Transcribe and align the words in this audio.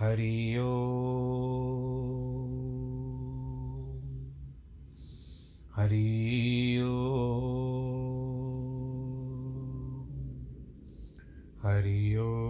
हरि 0.00 0.56
ओ। 0.58 0.68
हरि 5.76 6.04
ओ। 6.82 6.94
हरि 11.62 12.00
ओ। 12.16 12.49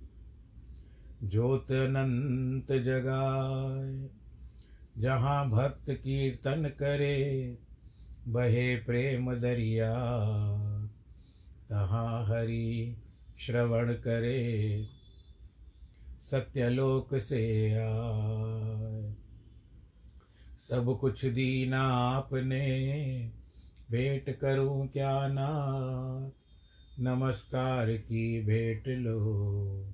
ज्योत 1.23 1.71
अनंत 1.71 2.71
जगाए। 2.71 4.09
जहाँ 4.97 5.49
भक्त 5.49 5.89
कीर्तन 5.89 6.71
करे, 6.79 7.57
बहे 8.27 8.75
प्रेम 8.75 9.35
दरिया। 9.35 9.93
तहाँ 11.69 12.25
हरि 12.25 12.97
श्रवण 13.39 13.93
करे, 13.93 14.85
सत्यलोक 16.21 17.17
से 17.17 17.71
आए। 17.71 19.13
सब 20.69 20.97
कुछ 21.01 21.25
दीना 21.25 21.81
आपने, 21.87 22.71
भेंट 23.91 24.39
करूँ 24.39 24.87
क्या 24.87 25.27
ना 25.27 25.51
नमस्कार 26.99 27.97
की 27.97 28.41
भेंट 28.41 28.87
लो। 28.87 29.93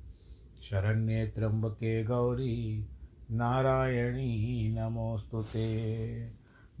शरण्ये 0.61 1.27
त्र्यम्बके 1.27 2.03
गौरी, 2.03 2.87
नारायणी 3.31 4.75
नमोऽस्तु 4.79 5.41
ते। 5.41 6.27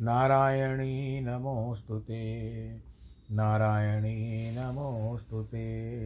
नारायणी 0.01 1.21
नमोऽस्तु 1.21 1.99
ते। 1.99 2.79
नारायणी 3.31 4.55
नमोऽस्तु 4.55 5.43
ते। 5.43 5.97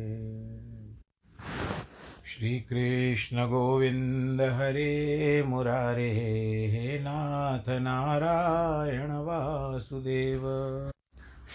श्रीकृष्णगोविन्द 2.25 4.41
हरे 4.41 5.43
मुरारे, 5.43 6.69
हे 6.71 6.99
नाथ 6.99 7.69
नारायण 7.69 9.11
वासुदेव। 9.11 10.41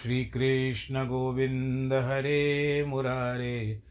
श्रीकृष्णगोविन्द 0.03 1.93
हरे 1.93 2.85
मुरारे 2.87 3.90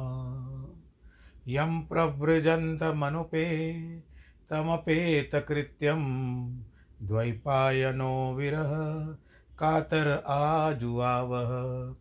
यं 1.48 1.82
प्रव्रजन्तमनुपे 1.82 3.80
तमपेतकृत्यं 4.50 6.04
द्वैपायनो 7.02 8.34
विरह, 8.34 9.16
कातर 9.60 10.24
आजुआवः 10.28 11.94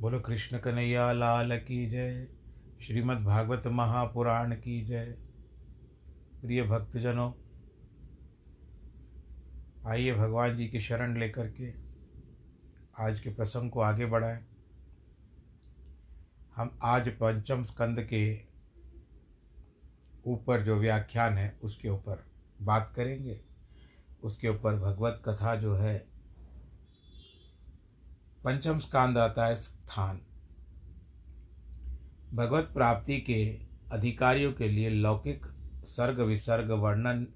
बोलो 0.00 0.20
कृष्ण 0.20 0.58
कन्हैया 0.58 1.12
लाल 1.12 1.58
की 1.58 1.90
जय। 1.90 2.28
श्रीमद् 2.82 3.24
भागवत 3.24 3.62
महापुराण 3.66 4.52
की 4.52 4.84
जय। 4.84 5.16
प्रिय 6.42 6.62
भक्तजनों 6.62 7.32
आइए 9.88 10.14
भगवान 10.14 10.56
जी 10.56 10.68
की 10.68 10.80
शरण 10.80 11.18
लेकर 11.18 11.48
के 11.48 11.72
आज 12.98 13.20
के 13.20 13.30
प्रसंग 13.30 13.70
को 13.70 13.80
आगे 13.80 14.06
बढ़ाएँ। 14.06 14.46
हम 16.56 16.78
आज 16.82 17.08
पंचम 17.08 17.62
स्कंद 17.62 18.00
के 18.00 18.40
ऊपर 20.26 20.62
जो 20.62 20.76
व्याख्यान 20.76 21.38
है, 21.38 21.58
उसके 21.62 21.88
ऊपर 21.88 22.26
बात 22.62 22.92
करेंगे। 22.96 23.40
उसके 24.22 24.48
ऊपर 24.48 24.76
भगवत 24.76 25.22
कथा 25.24 25.56
जो 25.56 25.76
है, 25.76 25.98
पंचम 28.44 28.78
स्कंद 28.78 29.18
आता 29.18 29.46
है 29.46 29.54
स्थान। 29.54 30.20
भगवत 32.34 32.70
प्राप्ति 32.74 33.20
के 33.20 33.60
अधिकारियों 33.92 34.52
के 34.52 34.68
लिए 34.68 34.90
लौकिक 34.90 35.46
सर्ग 35.84 36.20
विसर्ग 36.20 36.70
वर्णन 36.70 37.26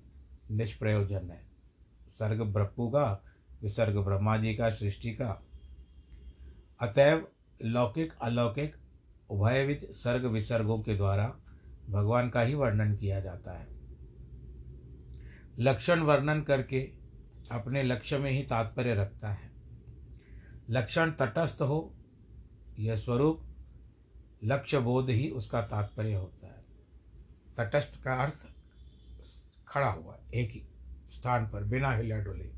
निष्प्रयोजन 0.50 1.30
है। 1.30 1.49
सर्ग 2.10 2.40
ब्रह्मु 2.40 2.88
का 2.88 3.24
विसर्ग 3.62 3.98
ब्रह्मा 3.98 4.36
जी 4.36 4.54
का 4.54 4.70
सृष्टि 4.70 5.10
का 5.10 5.46
अतएव 6.80 7.28
लौकिक, 7.64 8.12
अलौकिक, 8.22 8.76
उभयविध 9.30 9.88
सर्ग 9.90 10.24
विसर्गों 10.24 10.82
के 10.82 10.96
द्वारा 10.96 11.36
भगवान 11.90 12.30
का 12.30 12.40
ही 12.40 12.54
वर्णन 12.54 12.96
किया 12.96 13.20
जाता 13.20 13.58
है। 13.58 13.66
लक्षण 15.58 16.00
वर्णन 16.00 16.42
करके 16.42 16.92
अपने 17.50 17.82
लक्ष्य 17.82 18.18
में 18.18 18.30
ही 18.30 18.42
तात्पर्य 18.42 18.94
रखता 18.94 19.28
है। 19.28 19.50
लक्षण 20.70 21.10
तटस्थ 21.10 21.62
हो, 21.62 21.94
यह 22.78 22.96
स्वरूप 22.96 23.42
लक्ष्य 24.44 24.78
बोध 24.78 25.08
ही 25.08 25.30
उसका 25.30 25.62
तात्पर्य 25.62 26.14
होता 26.14 26.46
है। 26.46 26.64
तटस्थ 27.56 28.04
का 28.04 28.14
अर्थ 28.14 28.48
खड़ा 29.68 29.90
हुआ, 29.90 30.18
एक 30.34 30.50
ही। 30.50 30.69
स्थान 31.10 31.46
पर, 31.48 31.64
बिना 31.64 31.92
हिला 31.92 32.16
डुले। 32.16 32.50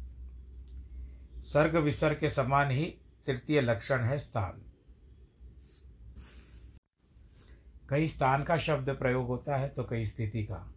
सर्ग 1.42 1.76
विसर्ग 1.76 2.18
के 2.18 2.30
समान 2.30 2.70
ही 2.70 2.84
तृतीय 3.26 3.60
लक्षण 3.60 4.00
है 4.00 4.18
स्थान। 4.18 4.62
कई 7.88 8.08
स्थान 8.08 8.44
का 8.44 8.58
शब्द 8.58 8.90
प्रयोग 8.90 9.26
होता 9.26 9.56
है 9.56 9.68
तो 9.68 9.84
कई 9.84 10.06
स्थिति 10.06 10.44
का। 10.44 10.74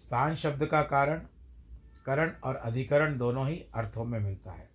स्थान 0.00 0.34
शब्द 0.34 0.66
का 0.66 0.82
कारण, 0.82 1.22
करण 2.06 2.32
और 2.44 2.56
अधिकरण 2.56 3.18
दोनों 3.18 3.48
ही 3.48 3.64
अर्थों 3.74 4.04
में 4.04 4.20
मिलता 4.20 4.52
है। 4.52 4.68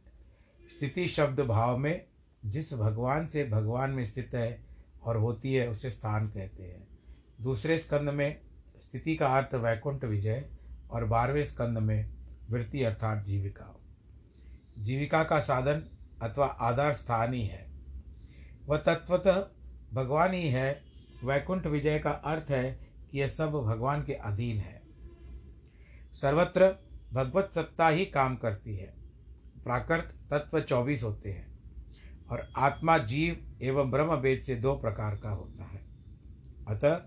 स्थिति 0.78 1.08
शब्द 1.08 1.40
भाव 1.40 1.78
में, 1.78 2.06
जिस 2.46 2.74
भगवान 2.74 3.28
से 3.28 3.44
भगवान 3.44 3.92
में 3.92 4.06
स्थित 4.06 4.36
है 4.36 4.64
और 5.04 5.18
होती 5.18 5.54
है, 5.54 5.70
उसे 5.70 5.90
स्थान 5.90 6.28
कहते 6.28 6.64
हैं। 6.64 6.88
दूसरे 7.42 7.78
स्कंद 7.80 8.10
में, 8.10 8.42
स्थिति 8.80 9.16
का 9.16 9.28
अर्थ 9.28 9.56
वैकुंठ 9.56 10.04
विजय 10.04 10.50
और 10.92 11.06
बारहवें 11.06 11.46
स्कंद 11.46 11.78
में 11.78 12.21
वृत्ति 12.52 12.84
अर्थात 12.84 13.24
जीविका। 13.24 13.80
जीविका 14.80 15.24
का 15.24 15.40
साधन 15.40 15.84
अथवा 16.22 16.46
आधार 16.46 16.94
स्थान 16.94 17.34
ही। 17.34 17.46
है 17.46 17.72
वह 18.66 18.78
तत्वतः 18.78 19.46
भगवान 19.94 20.34
ही 20.34 20.48
है। 20.50 20.84
वैकुंठ 21.24 21.68
विजय 21.68 22.00
का 22.00 22.10
अर्थ 22.10 22.52
है 22.52 22.72
कि 23.12 23.20
यह 23.20 23.28
सब 23.28 23.52
भगवान 23.52 24.04
के 24.04 24.14
अधीन 24.14 24.58
है। 24.58 24.82
सर्वत्र 26.14 26.76
भगवत 27.14 27.50
सत्ता 27.56 27.88
ही 27.88 28.06
काम 28.06 28.36
करती 28.36 28.76
है। 28.78 28.94
प्राकृत 29.64 30.14
तत्व 30.32 30.62
चौबीस 30.62 31.04
होते 31.04 31.32
हैं 31.32 31.60
और 32.30 32.50
आत्मा 32.58 32.98
जीव 32.98 33.58
एवं 33.62 33.92
ब्रह्म 33.92 34.16
भेद 34.16 34.40
से 34.40 34.56
दो 34.56 34.76
प्रकार 34.76 35.16
का 35.16 35.30
होता 35.30 35.64
है। 35.64 35.86
अतः 36.68 37.02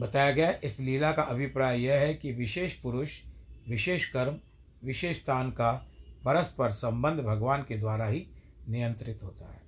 बताया 0.00 0.30
गया। 0.30 0.58
इस 0.64 0.80
लीला 0.80 1.12
का 1.12 1.22
अभिप्राय 1.22 1.80
यह 1.80 1.94
है 1.94 2.14
कि 2.14 2.32
विशेष 2.32 2.74
पुरुष, 2.74 3.20
विशेष 3.68 4.08
कर्म, 4.08 4.40
विशेष 4.84 5.20
स्थान 5.20 5.50
का 5.50 5.72
परस्पर 6.24 6.72
संबंध 6.72 7.20
भगवान 7.20 7.62
के 7.62 7.76
द्वारा 7.76 8.06
ही 8.06 8.28
नियंत्रित 8.68 9.22
होता 9.22 9.52
है। 9.52 9.62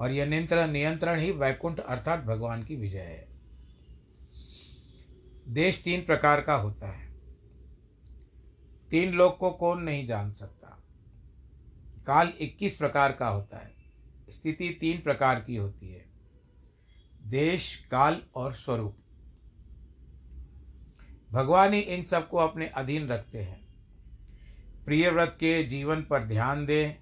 और 0.00 0.12
यह 0.12 0.26
नियंत्रण 0.26 0.70
नियंत्रण 0.70 1.20
ही 1.20 1.30
वैकुंठ 1.30 1.80
अर्थात 1.80 2.20
भगवान 2.20 2.64
की 2.64 2.76
विजय 2.76 2.98
है। 2.98 3.28
देश 5.48 5.84
तीन 5.84 6.04
प्रकार 6.04 6.40
का 6.40 6.54
होता 6.54 6.88
है। 6.88 7.14
तीन 8.90 9.12
लोग 9.12 9.38
को 9.38 9.50
कौन 9.50 9.82
नहीं 9.82 10.06
जान 10.06 10.32
सकता। 10.32 10.82
काल 12.06 12.32
इक्कीस 12.40 12.76
प्रकार 12.76 13.12
का 13.12 13.28
होता 13.28 13.58
है। 13.58 13.74
स्थिति 14.30 14.78
तीन 14.80 15.00
प्रकार 15.00 15.40
की 15.40 15.56
होती 15.56 15.88
है। 15.88 16.04
देश, 17.26 17.88
काल 17.90 18.22
और 18.34 18.52
स्वरूप। 18.52 18.98
भगवान 21.32 21.74
ही 21.74 21.80
इन 21.80 22.04
सबको 22.04 22.36
अपने 22.36 22.66
अधीन 22.66 23.08
रखते 23.08 23.38
हैं। 23.38 23.68
प्रिय 24.84 25.10
व्रत 25.10 25.28
के 25.28 25.64
जीवन 25.64 26.02
पर 26.02 26.24
ध्यान 26.24 26.66
दें 26.66 26.94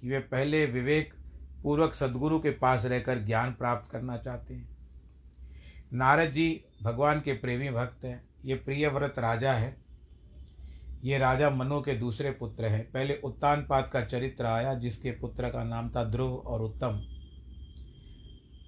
कि 0.00 0.08
वे 0.08 0.18
पहले 0.18 0.66
विवेक 0.66 1.14
पूर्वक 1.62 1.94
सदगुरु 1.94 2.38
के 2.38 2.50
पास 2.50 2.84
रहकर 2.84 3.18
ज्ञान 3.18 3.52
प्राप्त 3.52 3.90
करना 3.90 4.16
चाहते 4.16 4.54
हैं। 4.54 4.76
नारद 5.92 6.30
जी 6.30 6.64
भगवान 6.82 7.20
के 7.20 7.32
प्रेमी 7.32 7.70
भक्त 7.70 8.04
हैं। 8.04 8.24
ये 8.44 8.54
प्रियव्रत 8.54 9.14
राजा 9.18 9.52
है। 9.52 9.76
ये 11.04 11.18
राजा 11.18 11.50
मनु 11.50 11.80
के 11.80 11.94
दूसरे 11.94 12.30
पुत्र 12.30 12.64
हैं। 12.64 12.92
पहले 12.92 13.20
उत्तानपाद 13.24 13.90
का 13.92 14.04
चरित्र 14.04 14.46
आया, 14.46 14.74
जिसके 14.74 15.10
पुत्र 15.10 15.50
का 15.50 15.64
नाम 15.64 15.90
था 15.90 16.04
ध्रुव 16.04 16.34
और 16.34 16.62
उत्तम, 16.62 17.02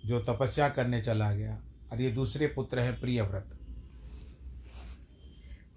जो 0.07 0.21
तपस्या 0.21 0.69
करने 0.69 1.03
चला 1.03 1.35
गया। 1.35 1.61
और 1.93 2.01
ये 2.01 2.11
दूसरे 2.11 2.47
पुत्र 2.47 2.79
हैं 2.79 3.01
प्रियव्रत। 3.01 3.59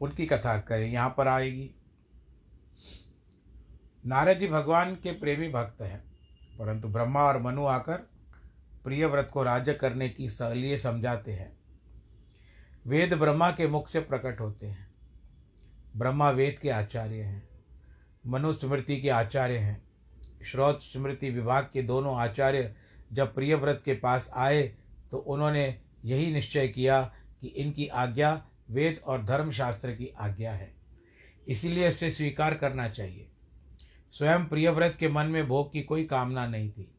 उनकी 0.02 0.26
कथा 0.26 0.58
करें 0.60 0.88
यहाँ 0.88 1.14
पर 1.18 1.28
आएगी। 1.28 1.70
नारद 4.04 4.38
जी 4.38 4.48
भगवान 4.48 4.96
के 4.96 5.12
प्रेमी 5.12 5.48
भक्त 5.50 5.82
हैं, 5.82 6.00
परंतु 6.60 6.88
ब्रह्मा 6.88 7.24
और 7.24 7.42
मनु 7.42 7.66
आकर 7.66 8.08
प्रियव्रत 8.86 9.30
को 9.34 9.44
राज्य 9.44 9.74
करने 9.74 10.10
की 10.10 10.30
लिए 10.42 10.78
समझाते 10.78 11.32
हैं। 11.32 11.52
वेद 12.86 13.14
ब्रह्मा 13.14 13.50
के 13.52 13.68
मुख 13.68 13.90
से 13.90 14.00
प्रकट 14.00 14.40
होते 14.40 14.68
हैं। 14.68 14.88
ब्रह्मा 15.98 16.30
वेद 16.30 16.60
के 16.60 16.70
आचार्य 16.70 17.22
हैं, 17.22 17.48
मनु 18.26 18.54
स्मृति 18.54 19.02
के 19.02 19.10
आचार्य 19.10 19.58
हैं, 19.58 19.82
श्रोत 20.46 20.82
स्मृति 20.82 21.30
विभाग 21.30 21.70
के 21.74 21.82
दोनों 21.84 22.16
आचार्य 22.18 22.76
जब 23.14 23.34
प्रियव्रत 23.36 23.82
के 23.86 23.94
पास 23.94 24.30
आए 24.36 24.62
तो 25.12 25.18
उन्होंने 25.18 25.66
यही 26.06 26.32
निश्चय 26.34 26.68
किया 26.68 27.02
कि 27.42 27.48
इनकी 27.48 27.88
आज्ञा 27.88 28.32
वेद 28.70 29.00
और 29.08 29.24
धर्मशास्त्र 29.26 29.92
की 29.92 30.08
आज्ञा 30.20 30.52
है। 30.52 30.74
इसीलिए 31.48 31.88
इसे 31.88 32.12
स्वीकार 32.12 32.54
करना 32.54 32.88
चाहिए। 32.90 33.28
स्वयं 34.12 34.46
प्रियव्रत 34.46 34.96
के 35.00 35.10
मन 35.10 35.26
में 35.26 35.48
भोग 35.48 35.72
की 35.72 35.82
कोई 35.82 36.04
कामना 36.04 36.48
नहीं 36.48 36.72
थी, 36.72 36.92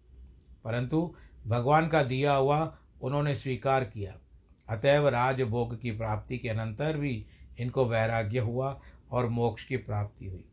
परंतु 0.64 1.14
भगवान 1.46 1.88
का 1.88 2.02
दिया 2.02 2.34
हुआ 2.34 2.78
उन्होंने 3.02 3.34
स्वीकार 3.34 3.84
किया। 3.84 4.18
अतएव 4.68 5.08
राजभोग 5.08 5.80
की 5.80 5.90
प्राप्ति 5.90 6.38
के 6.38 6.48
अनंतर 6.48 6.96
भी 6.96 7.26
इनको 7.58 7.86
वैराग्य 7.86 8.38
हुआ 8.38 8.80
और 9.10 9.28
मोक्ष 9.28 9.64
की 9.64 9.76
प्राप्ति 9.76 10.26
हुई। 10.26 10.44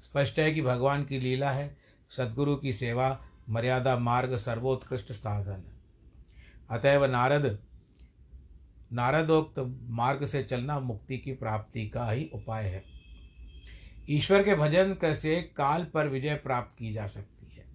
स्पष्ट 0.00 0.38
है 0.38 0.52
कि 0.52 0.62
भगवान 0.62 1.04
की 1.04 1.20
लीला 1.20 1.50
है, 1.50 1.76
सदगुरु 2.10 2.56
की 2.56 2.72
सेवा, 2.72 3.20
मर्यादा 3.48 3.98
मार्ग 3.98 4.36
सर्वोत्कृष्ट 4.36 5.12
साधन। 5.12 5.52
है 5.52 5.74
अतएव 6.70 7.04
नारद 7.04 7.63
नारदोक्त 8.94 9.78
मार्ग 9.82 10.26
से 10.26 10.42
चलना 10.42 10.80
मुक्ति 10.80 11.18
की 11.18 11.32
प्राप्ति 11.32 11.88
का 11.88 12.10
ही 12.10 12.30
उपाय 12.34 12.64
है। 12.64 12.84
ईश्वर 14.10 14.44
के 14.44 14.54
भजन 14.54 15.14
से 15.14 15.42
काल 15.42 15.84
पर 15.84 16.08
विजय 16.08 16.34
प्राप्त 16.34 16.78
की 16.78 16.92
जा 16.92 17.06
सकती 17.06 17.56
है। 17.56 17.66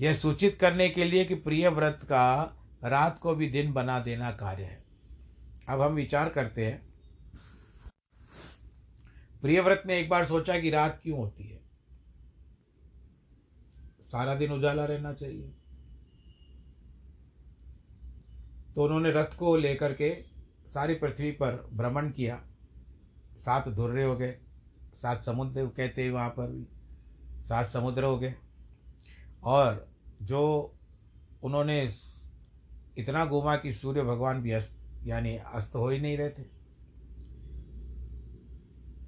यह 0.00 0.14
सूचित 0.14 0.58
करने 0.60 0.88
के 0.88 1.04
लिए 1.04 1.24
कि 1.24 1.34
प्रिय 1.34 1.68
व्रत 1.68 1.98
का 2.02 2.56
रात 2.84 3.18
को 3.18 3.34
भी 3.34 3.48
दिन 3.48 3.72
बना 3.72 4.00
देना 4.00 4.30
कार्य 4.30 4.64
है। 4.64 4.84
अब 5.68 5.80
हम 5.80 5.92
विचार 5.92 6.28
करते 6.28 6.66
हैं। 6.66 6.90
प्रियव्रत 9.42 9.82
ने 9.86 9.98
एक 9.98 10.08
बार 10.08 10.24
सोचा 10.24 10.60
कि 10.60 10.70
रात 10.70 11.00
क्यों 11.02 11.18
होती 11.18 11.44
है? 11.44 11.60
सारा 14.02 14.34
दिन 14.34 14.52
उजाला 14.52 14.84
रहना 14.84 15.12
चाहिए। 15.12 15.54
तो 18.74 18.84
उन्होंने 18.84 19.10
रथ 19.10 19.36
को 19.38 19.56
लेकर 19.56 19.94
के 19.94 20.22
सारी 20.70 20.94
पृथ्वी 20.94 21.30
पर 21.30 21.70
भ्रमण 21.72 22.10
किया। 22.10 22.46
सात 23.38 23.68
धुर्रे 23.68 24.04
हो 24.04 24.16
गए, 24.16 24.38
सात 24.94 25.22
समुद्र 25.22 25.66
कहते 25.66 26.04
हैं 26.04 26.10
वहाँ 26.10 26.28
पर 26.28 26.50
भी, 26.50 26.66
सात 27.44 27.66
समुद्र 27.66 28.04
हो 28.04 28.18
गए। 28.18 28.34
और 29.44 29.90
जो 30.22 30.74
उन्होंने 31.42 31.88
इतना 32.98 33.26
घूमा 33.26 33.56
कि 33.56 33.72
सूर्य 33.72 34.02
भगवान 34.02 34.42
भी 34.42 34.50
अस्त, 34.50 34.80
यानी 35.04 35.36
अस्त 35.36 35.74
हो 35.74 35.88
ही 35.88 36.00
नहीं 36.00 36.18
रहे 36.18 36.30
थे। 36.30 36.42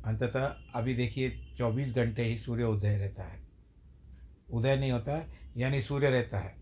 अंततः 0.05 0.57
अभी 0.75 0.95
देखिए, 0.95 1.55
चौबीस 1.59 1.95
घंटे 1.95 2.25
ही 2.25 2.37
सूर्य 2.37 2.65
उदय 2.65 2.99
रहता 2.99 3.23
है। 3.23 3.43
उदय 4.53 4.77
नहीं 4.77 4.93
होता 4.93 5.17
है, 5.17 5.51
यानी 5.57 5.83
सूर्य 5.83 6.11
रहता 6.11 6.39
है। 6.39 6.57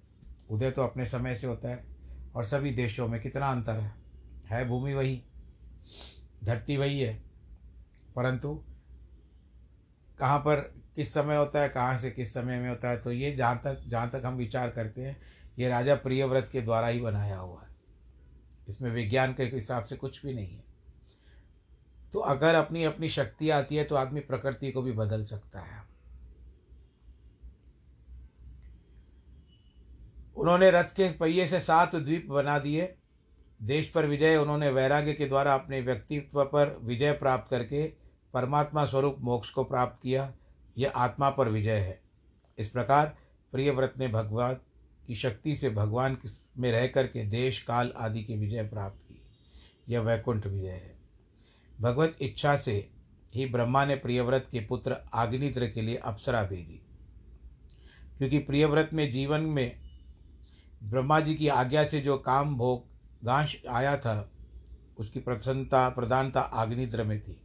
उदय 0.51 0.71
तो 0.71 0.83
अपने 0.83 1.05
समय 1.05 1.35
से 1.35 1.47
होता 1.47 1.69
है। 1.69 1.90
और 2.35 2.45
सभी 2.45 2.71
देशों 2.71 3.09
में 3.09 3.21
कितना 3.21 3.47
अंतर 3.47 3.73
है? 3.73 3.93
है 4.47 4.67
भूमि 4.69 4.95
वही, 4.95 5.23
धरती 6.45 6.77
वही 6.77 7.01
है। 7.01 7.15
परंतु 8.17 8.55
कहाँ 10.19 10.39
पर 10.39 10.57
किस 10.97 11.13
समय 11.15 11.37
होता 11.37 11.61
है, 11.63 11.69
कहाँ 11.69 11.97
से 11.97 12.11
किस 12.11 12.35
समय 12.35 12.59
में 12.59 12.69
होता 12.69 12.91
है 12.91 12.97
तो 12.97 13.13
ये 13.13 13.33
जहाँ 13.33 13.61
तक 13.65 13.83
जहाँ 13.87 14.11
तक 14.11 14.23
हम 14.25 14.35
विचार 14.35 14.71
करते 14.71 15.03
हैं, 15.03 15.21
ये 15.59 15.69
राजा 15.69 15.95
प्रियव्रत 15.95 16.49
के 16.53 16.61
द्वारा 16.61 16.89
ही 16.89 17.01
बनाया 17.01 17.37
हुआ 17.37 17.63
है। 17.63 17.69
इसमें 18.69 18.91
विज्ञान 18.91 19.33
के 19.35 19.43
हिसाब 19.45 19.85
से 19.85 19.97
कुछ 19.97 20.25
भी 20.27 20.35
नहीं 20.35 20.55
है। 20.57 20.65
तो 22.13 22.19
अगर 22.19 22.55
अपनी 22.55 22.85
अपनी 22.85 23.09
शक्ति 23.09 23.51
आती 23.51 23.77
है 23.77 23.85
तो 23.85 23.97
आदमी 23.97 24.21
प्रकृति 24.21 24.71
को 24.73 24.83
भी 24.83 24.93
बदल 24.93 25.25
सकता 25.25 25.61
है। 25.61 25.80
उन्होंने 30.41 30.71
रथ 30.71 30.85
के 30.85 31.13
पहिए 31.13 31.47
से 31.47 31.61
सात 31.61 31.97
द्वीप 31.97 32.27
बना 32.27 32.59
दिए। 32.59 32.95
देश 33.63 33.91
पर 33.91 34.07
विजय 34.07 34.37
उन्होंने 34.37 34.71
वैराग्य 34.71 35.13
के 35.13 35.27
द्वारा 35.27 35.55
अपने 35.55 35.81
व्यक्तित्व 35.81 36.45
पर 36.45 36.79
विजय 36.83 37.13
प्राप्त 37.13 37.51
करके 37.51 37.93
परमात्मा 38.35 38.85
स्वरूप 38.85 39.17
मोक्ष 39.19 39.51
को 39.51 39.65
प्राप्त 39.65 40.03
किया। 40.03 40.35
यह 40.79 40.91
आत्मा 40.91 41.31
पर 41.31 41.49
विजय 41.49 41.79
है। 41.79 42.01
इस 42.59 42.69
प्रकार 42.69 43.17
प्रियव्रत 43.53 43.95
ने 43.99 44.09
भगवान 44.09 44.55
की 45.07 45.15
शक्ति 45.15 45.57
से 45.57 45.71
भगवान 45.71 46.19
में 46.59 46.73
रह 46.73 46.87
करके 46.87 47.27
देश, 47.27 47.63
काल 47.63 47.93
आदि 47.97 48.25
की 48.25 48.37
विजय 48.37 48.63
प्राप्त 48.63 49.09
की। 49.09 49.23
यह 49.89 50.01
वैकुंठ 50.01 50.47
विजय 50.47 50.69
है। 50.69 50.99
भगवत 51.81 52.17
इच्छा 52.21 52.57
से 52.57 52.91
ही 53.35 53.47
ब्रह्मा 53.47 53.85
ने 53.85 53.97
प्रियव्रत 53.97 54.49
के 54.53 54.61
पुत्र 54.61 54.97
आग्नित्र 55.15 55.69
के 55.69 55.81
लिए 55.81 55.97
अप्सरा 55.97 56.43
भेजी। 56.43 56.83
क्योंकि 58.19 58.39
प्रियव्रत 58.39 58.91
में 58.93 59.11
जीवन 59.11 59.41
में 59.41 59.90
ब्रह्मा 60.83 61.21
जी 61.21 61.35
की 61.35 61.49
आज्ञा 61.49 61.85
से 61.85 62.01
जो 62.01 62.19
काम 62.19 62.57
भोग 62.57 62.85
गांश 63.25 63.63
आया 63.71 63.97
था, 63.97 64.31
उसकी 64.99 65.21
प्रसन्नता, 65.21 65.89
प्रधानता 65.89 66.41
आग्निद्र 66.41 67.05
में 67.05 67.21
थी। 67.21 67.41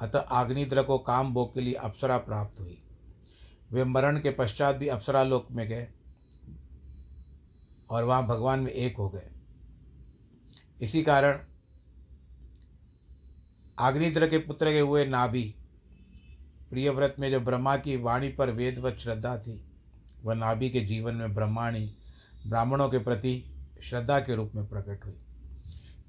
अतः 0.00 0.18
आग्निद्र 0.18 0.82
को 0.82 0.98
काम 0.98 1.34
भोग 1.34 1.54
के 1.54 1.60
लिए 1.60 1.74
अप्सरा 1.74 2.18
प्राप्त 2.18 2.60
हुई। 2.60 2.82
वे 3.72 3.84
मरण 3.84 4.20
के 4.20 4.30
पश्चात 4.30 4.76
भी 4.76 4.88
अप्सरा 4.88 5.22
लोक 5.22 5.48
में 5.50 5.68
गए 5.68 5.88
और 7.90 8.04
वहाँ 8.04 8.26
भगवान 8.26 8.60
में 8.60 8.72
एक 8.72 8.96
हो 8.96 9.08
गए। 9.08 9.30
इसी 10.80 11.02
कारण 11.02 11.38
आग्निद्र 13.78 14.28
के 14.28 14.38
पुत्र 14.38 14.70
के 14.70 14.80
हुए 14.80 15.06
नाभि, 15.06 15.54
प्रियव्रत 16.70 17.16
में 17.18 17.30
जो 17.30 17.40
ब्रह्मा 17.40 17.76
की 17.76 17.96
वाणी 17.96 18.28
पर 18.28 18.50
वेदवत 18.50 18.96
श्रद्धा 18.96 19.38
थी, 19.38 19.64
वह 20.24 20.34
नाभि 20.34 20.70
के 20.70 20.80
जीवन 20.80 21.14
में 21.14 21.34
ब्रह्माणी 21.34 21.96
ब्राह्मणों 22.46 22.88
के 22.88 22.98
प्रति 22.98 23.44
श्रद्धा 23.82 24.20
के 24.20 24.34
रूप 24.34 24.52
में 24.54 24.66
प्रकट 24.66 25.04
हुई। 25.04 25.14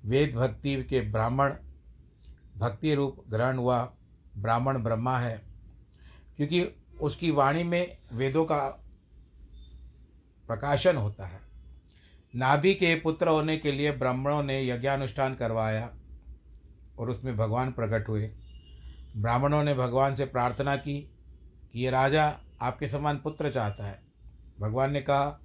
वेद 0.05 0.35
भक्ति 0.35 0.83
के 0.83 1.01
ब्राह्मण, 1.01 1.53
भक्ति 2.57 2.95
रूप 2.95 3.23
ग्रहण 3.29 3.57
हुआ। 3.57 3.93
ब्राह्मण 4.37 4.83
ब्रह्मा 4.83 5.17
है, 5.19 5.41
क्योंकि 6.37 6.67
उसकी 7.01 7.31
वाणी 7.31 7.63
में 7.63 7.97
वेदों 8.13 8.45
का 8.45 8.59
प्रकाशन 10.47 10.97
होता 10.97 11.25
है। 11.25 11.39
नाभि 12.35 12.73
के 12.73 12.95
पुत्र 12.95 13.27
होने 13.27 13.57
के 13.57 13.71
लिए 13.71 13.91
ब्राह्मणों 13.91 14.43
ने 14.43 14.67
यज्ञानुष्ठान 14.67 15.35
करवाया 15.35 15.93
और 16.99 17.09
उसमें 17.09 17.37
भगवान 17.37 17.71
प्रकट 17.71 18.09
हुए। 18.09 18.31
ब्राह्मणों 19.17 19.63
ने 19.63 19.73
भगवान 19.73 20.15
से 20.15 20.25
प्रार्थना 20.25 20.75
की 20.75 20.99
कि 21.73 21.79
ये 21.83 21.89
राजा 21.89 22.39
आपके 22.61 22.87
समान 22.87 23.17
पुत्र 23.17 23.51
चाहता 23.51 23.85
है। 23.85 24.01
भगवान 24.59 24.91
ने 24.91 25.01
कहा 25.01 25.39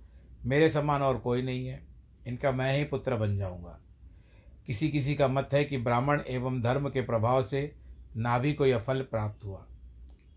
मेरे 0.45 0.69
समान 0.69 1.03
और 1.03 1.19
कोई 1.19 1.43
नहीं 1.43 1.67
है। 1.67 1.87
इनका 2.29 2.53
मैं 2.53 2.79
ही 2.79 2.85
पुत्र 2.85 3.17
बन 3.17 3.37
जाऊँगा। 3.37 3.81
किसी 4.67 4.89
किसी 4.89 5.15
का 5.15 5.29
मत 5.29 5.49
है 5.53 5.65
कि 5.65 5.79
ब्राह्मण 5.79 6.23
एवं 6.29 6.63
धर्म 6.63 6.89
के 6.89 7.01
प्रभाव 7.01 7.43
से 7.43 7.75
नाभि 8.17 8.53
को 8.53 8.67
यह 8.67 8.79
फल 8.79 9.01
प्राप्त 9.03 9.45
हुआ। 9.45 9.67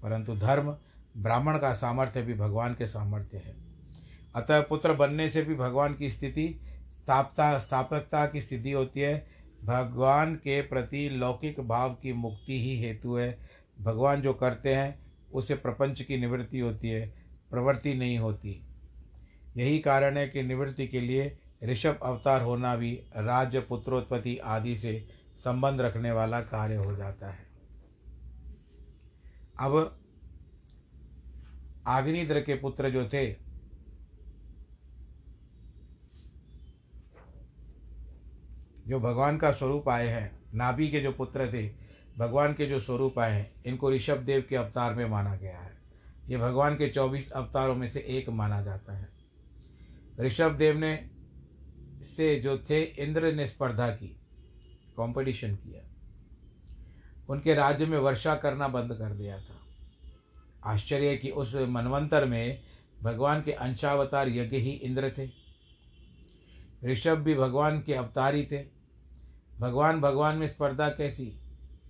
परंतु 0.03 0.36
धर्म 0.36 0.77
ब्राह्मण 1.17 1.58
का 1.58 1.74
सामर्थ्य 1.74 2.22
भी 2.22 2.34
भगवान 2.34 2.74
के 2.74 2.86
सामर्थ्य 2.86 3.38
है। 3.38 3.55
अतः 4.36 4.62
पुत्र 4.62 4.93
बनने 4.93 5.29
से 5.29 5.41
भी 5.41 5.55
भगवान 5.55 5.93
की 5.93 6.10
स्थिति, 6.10 6.62
स्थापता, 6.96 7.60
स्थापकता 7.60 8.25
की 8.25 8.41
स्थिति 8.41 8.72
होती 8.72 9.00
है। 9.00 9.27
भगवान 9.63 10.36
के 10.36 10.62
प्रति 10.62 11.10
लौकिक 11.10 11.60
भाव 11.60 11.93
की 11.93 12.13
मुक्ति 12.13 12.60
ही 12.63 12.79
हेतु 12.79 13.15
है। 13.15 13.39
भगवान 13.81 14.22
जो 14.22 14.34
करते 14.34 14.75
हैं, 14.75 15.00
उसे 15.34 15.55
प्रपंच 15.55 16.01
की 16.01 16.17
निवृत्ति 16.17 16.60
होती 16.60 16.89
है, 16.89 17.13
प्रवृत्ति 17.51 17.93
नहीं 17.93 18.17
होती। 18.17 18.67
यही 19.58 19.79
कारण 19.79 20.17
है 20.17 20.27
कि 20.27 20.43
निवृत्ति 20.43 20.88
के 20.88 21.00
लिए 21.00 21.38
ऋषभ 21.63 22.00
अवतार 22.03 22.41
होना 22.41 22.75
भी 22.75 23.03
राज्य 23.17 23.60
पुत्रोत्पत्ति 23.60 24.38
आदि 24.38 24.75
से 24.75 25.08
संबंध 25.38 25.81
रखने 25.81 26.12
वाला 26.12 26.41
कार्य 26.41 26.75
हो 26.75 26.96
जाता 26.96 27.31
है। 27.31 27.46
अब 29.60 30.00
आग्निद्र 31.88 32.41
के 32.41 32.55
पुत्र 32.55 32.89
जो 32.89 33.08
थे, 33.08 33.34
जो 38.88 39.00
भगवान 39.00 39.38
का 39.38 39.51
स्वरूप 39.51 39.89
आए 39.89 40.08
हैं, 40.08 40.39
नाभि 40.53 40.89
के 40.89 41.00
जो 41.00 41.12
पुत्र 41.12 41.53
थे, 41.53 41.67
भगवान 42.17 42.53
के 42.53 42.65
जो 42.65 42.79
स्वरूप 42.79 43.20
आए 43.20 43.31
हैं, 43.31 43.63
इनको 43.65 43.91
ऋषभ 43.91 44.17
देव 44.17 44.46
के 44.50 44.55
अवतार 44.55 44.93
में 44.93 45.05
माना 45.05 45.36
गया 45.36 45.60
है। 45.60 45.77
ये 46.27 46.38
भगवान 46.38 46.75
के 46.75 46.89
चौबीस 46.89 47.31
अवतारों 47.31 47.75
में 47.75 47.89
से 47.89 48.00
एक 48.00 48.29
माना 48.29 48.62
जाता 48.62 48.98
है। 48.98 49.21
ऋषभ 50.20 50.51
देव 50.51 50.77
ने 50.77 51.10
से 52.03 52.39
जो 52.39 52.58
थे, 52.58 52.84
इंद्र 52.84 53.34
ने 53.34 53.48
स्पर्धा 53.48 53.89
की 53.89 54.08
कंपटीशन 54.98 55.56
किया। 55.56 55.88
उनके 57.30 57.53
राज्य 57.53 57.86
में 57.86 57.98
वर्षा 57.98 58.36
करना 58.36 58.68
बंद 58.68 58.94
कर 58.94 59.13
दिया 59.13 59.39
था। 59.39 59.58
आश्चर्य 60.63 61.18
कि 61.18 61.30
उस 61.30 61.56
मनवंतर 61.56 62.25
में 62.25 62.62
भगवान 63.03 63.41
के 63.41 63.51
अंशावतार 63.51 64.30
यज्ञ 64.30 64.58
ही 64.58 64.72
इंद्र 64.72 65.13
थे। 65.18 65.30
ऋषभ 66.86 67.15
भी 67.15 67.36
भगवान 67.36 67.82
के 67.82 67.94
अवतार 67.94 68.36
थे। 68.51 68.65
भगवान 69.60 70.01
भगवान 70.01 70.38
में 70.38 70.48
स्पर्धा 70.48 70.89
कैसी? 70.89 71.39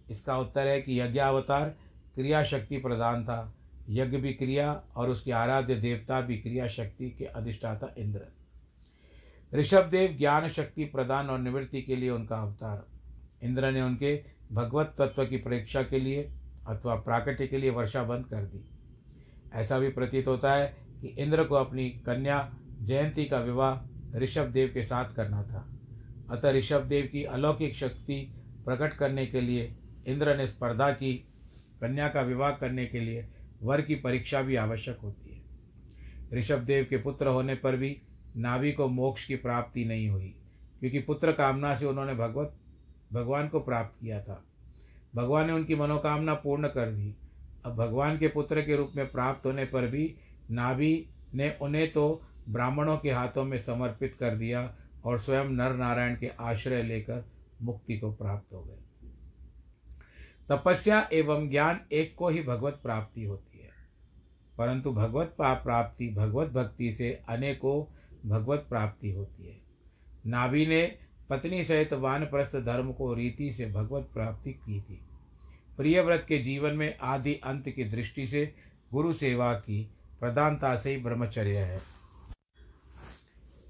इसका 0.09 0.37
उत्तर 0.37 0.67
है 0.67 0.81
कि 0.81 1.01
यज्ञावतार 1.01 1.69
क्रिया 2.15 2.43
शक्ति 2.43 2.77
प्रधान 2.77 3.25
था। 3.25 3.53
यज्ञ 3.89 4.17
भी 4.17 4.33
क्रिया 4.33 4.83
और 4.95 5.09
उसके 5.09 5.31
आराध्य 5.31 5.75
देवता 5.75 6.21
भी 6.21 6.37
क्रिया 6.37 6.67
शक्ति 6.67 7.09
के 7.09 7.25
अधिष्ठाता 7.25 7.95
इंद्र। 7.97 8.21
ऋषभ 9.53 9.83
देव 9.83 10.17
ज्ञान 10.17 10.47
शक्ति 10.47 10.85
प्रदान 10.85 11.29
और 11.29 11.39
निवृत्ति 11.39 11.81
के 11.81 11.95
लिए 11.95 12.09
उनका 12.09 12.35
अवतार। 12.35 12.85
इंद्र 13.43 13.71
ने 13.71 13.81
उनके 13.81 14.23
भगवत 14.51 14.95
तत्व 14.97 15.25
की 15.25 15.37
परीक्षा 15.37 15.83
के 15.83 15.99
लिए 15.99 16.31
अथवा 16.67 16.95
प्राकृति 16.95 17.47
के 17.47 17.57
लिए 17.57 17.69
वर्षा 17.69 18.03
बंद 18.03 18.25
कर 18.25 18.43
दी। 18.43 18.65
ऐसा 19.53 19.79
भी 19.79 19.89
प्रतीत 19.89 20.27
होता 20.27 20.53
है 20.53 20.77
कि 21.01 21.07
इंद्र 21.07 21.43
को 21.43 21.55
अपनी 21.55 21.89
कन्या 21.89 22.53
जयंती 22.81 23.25
का 23.25 23.39
विवाह 23.39 23.91
ऋषभ 24.17 24.45
देव 24.45 24.71
के 24.73 24.83
साथ 24.83 25.13
करना 25.13 25.43
था। 25.43 25.69
अतः 26.29 26.51
ऋषभ 26.51 26.81
देव 26.81 27.09
की 27.11 27.23
अलौकिक 27.23 27.75
शक्ति 27.75 28.35
प्रकट 28.65 28.93
करने 28.93 29.25
के 29.25 29.41
लिए 29.41 29.75
इंद्र 30.07 30.37
ने 30.37 30.47
स्पर्धा 30.47 30.91
की 30.91 31.13
कन्या 31.81 32.07
का 32.09 32.21
विवाह 32.21 32.51
करने 32.51 32.85
के 32.85 32.99
लिए 32.99 33.29
वर 33.61 33.81
की 33.81 33.95
परीक्षा 33.95 34.41
भी 34.41 34.55
आवश्यक 34.55 34.97
होती 34.97 35.35
है। 35.35 36.39
ऋषभ 36.39 36.59
देव 36.59 36.85
के 36.89 36.97
पुत्र 36.97 37.27
होने 37.27 37.55
पर 37.55 37.75
भी 37.75 37.97
नाभि 38.37 38.71
को 38.71 38.87
मोक्ष 38.87 39.25
की 39.25 39.35
प्राप्ति 39.35 39.85
नहीं 39.85 40.09
हुई, 40.09 40.35
क्योंकि 40.79 40.99
पुत्र 40.99 41.31
कामना 41.31 41.75
से 41.75 41.85
उन्होंने 41.85 42.13
भगवत, 42.13 42.55
भगवान 43.13 43.47
को 43.47 43.59
प्राप्त 43.59 44.01
किया 44.01 44.21
था। 44.21 44.43
भगवान 45.15 45.47
ने 45.47 45.53
उनकी 45.53 45.75
मनोकामना 45.75 46.33
पूर्ण 46.33 46.67
कर 46.67 46.91
दी। 46.91 47.15
अब 47.65 47.75
भगवान 47.75 48.17
के 48.17 48.27
पुत्र 48.27 48.61
के 48.61 48.75
रूप 48.75 48.91
में 48.95 49.11
प्राप्त 49.11 49.45
होने 49.45 49.65
पर 49.65 49.87
भी 49.87 50.15
नाभि 50.51 51.07
ने 51.33 51.57
उन्हें 51.61 51.91
तो 51.91 52.21
ब्राह्मणों 52.49 52.97
के 52.97 53.11
हाथों 53.11 53.43
में 53.43 53.57
समर्पित 53.57 54.15
कर 54.19 54.35
दिया 54.35 54.75
और 55.05 55.19
स्वयं 55.19 55.45
नर 55.45 55.73
नारायण 55.73 56.15
के 56.15 56.27
आश्रय 56.39 56.83
लेकर 56.83 57.23
मुक्ति 57.61 57.97
को 57.99 58.11
प्राप्त 58.11 58.53
हो 58.53 58.63
गए। 58.63 58.77
तपस्या 60.49 61.09
एवं 61.13 61.49
ज्ञान 61.49 61.79
एक 61.91 62.15
को 62.15 62.29
ही 62.29 62.43
भगवत 62.43 62.79
प्राप्ति 62.83 63.23
होती 63.23 63.50
परंतु 64.57 64.91
भगवत 64.91 65.35
पाप 65.37 65.63
प्राप्ति, 65.63 66.09
भगवत 66.09 66.49
भक्ति 66.49 66.91
से 66.91 67.21
अनेकों 67.29 67.93
भगवत 68.29 68.65
प्राप्ति 68.69 69.11
होती 69.11 69.47
है। 69.47 69.61
नाभि 70.25 70.67
ने 70.67 70.97
पत्नी 71.29 71.63
सहित 71.63 71.93
वानप्रस्थ 71.93 72.55
धर्म 72.55 72.93
को 72.93 73.13
रीति 73.13 73.51
से 73.51 73.65
भगवत 73.65 74.09
प्राप्ति 74.13 74.51
की 74.53 74.81
थी। 74.81 75.05
प्रियव्रत 75.77 76.25
के 76.27 76.37
जीवन 76.37 76.73
में 76.73 76.97
आदि 77.01 77.33
अंत 77.33 77.69
की 77.69 77.83
दृष्टि 77.83 78.27
से 78.27 78.55
गुरु 78.93 79.13
सेवा 79.13 79.53
की 79.53 79.91
प्रधानता 80.19 80.75
से 80.75 80.95
ही 80.95 80.97
ब्रह्मचर्य 80.97 81.57
है। 81.57 81.79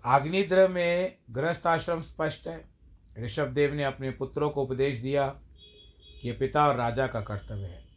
आग्निद्र 0.06 0.68
में 0.68 1.16
गृहस्थ 1.32 1.68
आश्रम 1.68 2.02
स्पष्ट 2.02 2.48
है। 2.48 2.66
ऋषभ 3.20 3.48
देव 3.48 3.74
ने 3.74 3.84
अपने 3.84 4.12
पुत्रों 4.12 4.50
को 4.50 4.64
उपदेश 4.64 5.00
दिया 5.00 5.28
कि 6.22 6.32
पिता 6.32 6.68
और 6.68 6.76
राजा 6.76 7.08
का 7.08 7.22
कर्तव्य 7.22 7.62
है। 7.62 7.91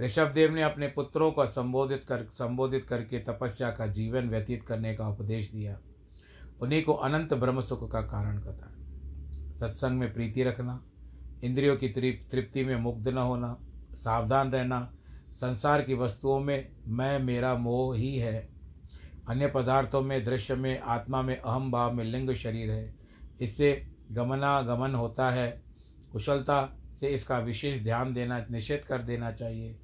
ऋषभ 0.00 0.26
देव 0.26 0.54
ने 0.54 0.62
अपने 0.62 0.88
पुत्रों 0.88 1.32
को 1.32 1.46
संबोधित 1.46 2.04
कर, 2.04 2.22
संबोधित 2.22 2.84
करके 2.84 3.18
तपस्या 3.18 3.70
का 3.70 3.86
जीवन 3.86 4.28
व्यतीत 4.28 4.62
करने 4.62 4.94
का 4.94 5.08
उपदेश 5.08 5.52
दिया। 5.52 5.78
उन्हीं 6.60 6.82
को 6.82 6.92
अनंत 6.92 7.34
ब्रह्म 7.34 7.60
सुख 7.60 7.92
का 7.92 8.00
कारण 8.00 8.38
कथा। 8.38 8.74
सत्संग 9.58 9.98
में 9.98 10.14
प्रीति 10.14 10.42
रखना, 10.42 10.84
इंद्रियों 11.44 11.76
की 11.76 11.88
तृप्ति 12.30 12.64
में 12.64 12.76
मुग्ध 12.76 13.08
न 13.08 13.18
होना, 13.18 13.58
सावधान 13.92 14.52
रहना, 14.52 14.92
संसार 15.34 15.82
की 15.82 15.94
वस्तुओं 15.94 16.40
में 16.40 16.68
मैं, 16.86 17.18
मेरा 17.18 17.54
मोह 17.54 17.96
ही 17.96 18.16
है। 18.16 18.48
अन्य 19.28 19.46
पदार्थों 19.46 20.00
में, 20.00 20.24
दृश्य 20.24 20.54
में, 20.54 20.80
आत्मा 20.80 21.22
में 21.22 21.36
अहम 21.36 21.70
भाव 21.70 21.92
में 21.92 22.04
लिंग 22.04 22.34
शरीर 22.34 22.70
है। 22.70 22.94
इससे 23.40 23.86
गमनागमन 24.12 24.94
होता 24.94 25.30
है। 25.30 25.62
कुशलता 26.12 26.76
से 27.00 27.08
इसका 27.08 27.38
विशेष 27.38 27.82
ध्यान 27.82 28.14
देना, 28.14 28.46
निषेध 28.50 28.80
कर 28.80 29.02
देना 29.02 29.32
चाहिए। 29.32 29.78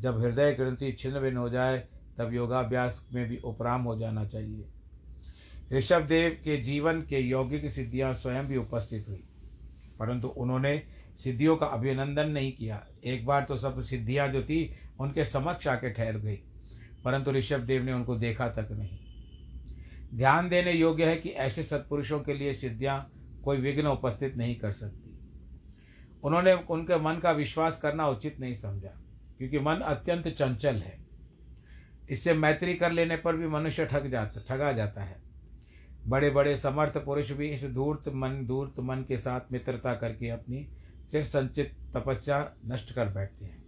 जब 0.00 0.20
हृदय 0.20 0.52
ग्रंथि 0.52 0.92
छिन्न 0.92 1.20
भिन्न 1.20 1.36
हो 1.36 1.48
जाए, 1.50 1.78
तब 2.18 2.34
योगाभ्यास 2.34 3.08
में 3.14 3.28
भी 3.28 3.36
उपराम 3.36 3.82
हो 3.82 3.98
जाना 3.98 4.24
चाहिए। 4.24 4.68
ऋषभ 5.72 6.02
देव 6.02 6.30
के 6.44 6.56
जीवन 6.56 7.02
के 7.02 7.18
यौगिक 7.18 7.70
सिद्धियाँ 7.70 8.14
स्वयं 8.14 8.46
भी 8.46 8.56
उपस्थित 8.56 9.08
हुई, 9.08 9.22
परंतु 9.98 10.28
उन्होंने 10.28 10.82
सिद्धियों 11.18 11.56
का 11.56 11.66
अभिनंदन 11.66 12.30
नहीं 12.30 12.52
किया। 12.52 12.86
एक 13.04 13.26
बार 13.26 13.44
तो 13.44 13.56
सब 13.56 13.80
सिद्धियाँ 13.80 14.28
जो 14.28 14.42
थी, 14.42 14.74
उनके 15.00 15.24
समक्ष 15.24 15.66
आके 15.66 15.90
ठहर 15.90 16.18
गई, 16.18 16.36
परंतु 17.04 17.32
ऋषभ 17.32 17.60
देव 17.60 17.82
ने 17.82 17.92
उनको 17.92 18.16
देखा 18.16 18.48
तक 18.48 18.68
नहीं। 18.70 18.98
ध्यान 20.14 20.48
देने 20.48 20.72
योग्य 20.72 21.04
है 21.04 21.16
कि 21.16 21.28
ऐसे 21.28 21.62
सत्पुरुषों 21.62 22.20
के 22.20 22.34
लिए 22.34 22.52
सिद्धियाँ 22.52 23.12
कोई 23.44 23.56
विघ्न 23.56 23.86
उपस्थित 23.86 24.36
नहीं 24.36 24.56
कर 24.56 24.72
सकती। 24.72 25.18
उन्होंने 26.24 26.52
उनके 26.52 26.98
मन 26.98 27.18
का 27.22 27.30
विश्वास 27.30 27.78
करना 27.80 28.08
उचित 28.08 28.40
नहीं 28.40 28.54
समझा। 28.54 28.96
क्योंकि 29.40 29.58
मन 29.58 29.74
अत्यंत 29.74 30.28
चंचल 30.28 30.74
है। 30.76 30.98
इससे 32.10 32.34
मैत्री 32.34 32.74
कर 32.74 32.92
लेने 32.92 33.16
पर 33.16 33.36
भी 33.36 33.46
मनुष्य 33.46 33.86
ठग 33.86 34.10
जाता, 34.10 34.40
ठगा 34.48 34.72
जाता 34.72 35.02
है। 35.02 35.22
बड़े 36.06 36.30
बड़े 36.30 36.56
समर्थ 36.56 36.98
पुरुष 36.98 37.32
भी 37.32 37.48
इस 37.48 37.64
धूर्त 37.64 38.08
मन 38.08 38.46
धूर्त 38.46 38.80
मन 38.80 38.96
के 38.96 39.16
साथ 39.16 39.40
मित्रता 39.52 39.94
करके 39.94 40.28
अपनी 40.28 40.68
चिर 41.10 41.24
संचित 41.24 41.76
तपस्या 41.96 42.54
नष्ट 42.66 42.94
कर 42.94 43.08
बैठते 43.08 43.44
हैं। 43.44 43.64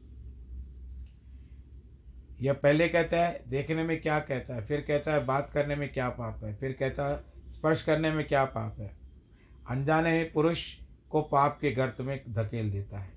यह 2.41 2.52
पहले 2.52 2.88
कहता 2.88 3.17
है, 3.17 3.45
देखने 3.49 3.83
में 3.83 4.00
क्या 4.00 4.21
कहता 4.21 4.55
है, 4.55 4.67
फिर 4.67 4.81
कहता 4.81 5.12
है, 5.12 5.25
बात 5.25 5.50
करने 5.55 5.76
में 5.76 5.93
क्या 5.93 6.09
पाप 6.09 6.45
है, 6.45 6.57
फिर 6.57 6.73
कहता 6.73 7.09
है, 7.09 7.25
स्पर्श 7.50 7.83
करने 7.83 8.11
में 8.11 8.29
क्या 8.29 8.45
पाप 8.45 8.76
है। 8.81 8.97
अनजाने 9.71 10.25
पुरुष 10.25 10.79
को 11.11 11.23
पाप 11.23 11.59
के 11.61 11.73
गर्त 11.73 12.00
में 12.00 12.25
धकेल 12.29 12.71
देता 12.71 12.99
है। 12.99 13.12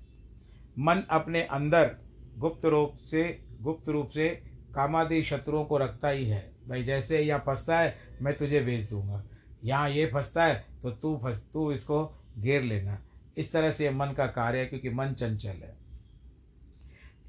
मन 0.78 1.02
अपने 1.10 1.42
अंदर 1.42 2.05
गुप्त 2.38 2.64
रूप 2.64 2.96
से, 2.96 3.44
गुप्त 3.60 3.88
रूप 3.88 4.08
से 4.10 4.28
कामादि 4.74 5.22
शत्रुओं 5.22 5.64
को 5.64 5.78
रखता 5.78 6.08
ही 6.08 6.26
है। 6.26 6.52
भाई, 6.68 6.84
जैसे 6.84 7.20
यहाँ 7.20 7.42
फंसता 7.46 7.78
है, 7.78 7.96
मैं 8.22 8.36
तुझे 8.36 8.60
भेज 8.60 8.90
दूँगा। 8.90 9.24
यहाँ 9.64 9.90
ये 9.90 10.06
फंसता 10.06 10.44
है 10.44 10.66
तो 10.82 10.90
तू 10.90 11.20
फंस, 11.22 11.50
तू 11.52 11.72
इसको 11.72 12.24
घेर 12.38 12.62
लेना। 12.62 12.98
इस 13.36 13.52
तरह 13.52 13.70
से 13.70 13.90
मन 13.90 14.12
का 14.12 14.26
कार्य 14.26 14.58
है, 14.58 14.66
क्योंकि 14.66 14.90
मन 14.90 15.12
चंचल 15.12 15.48
है। 15.48 15.76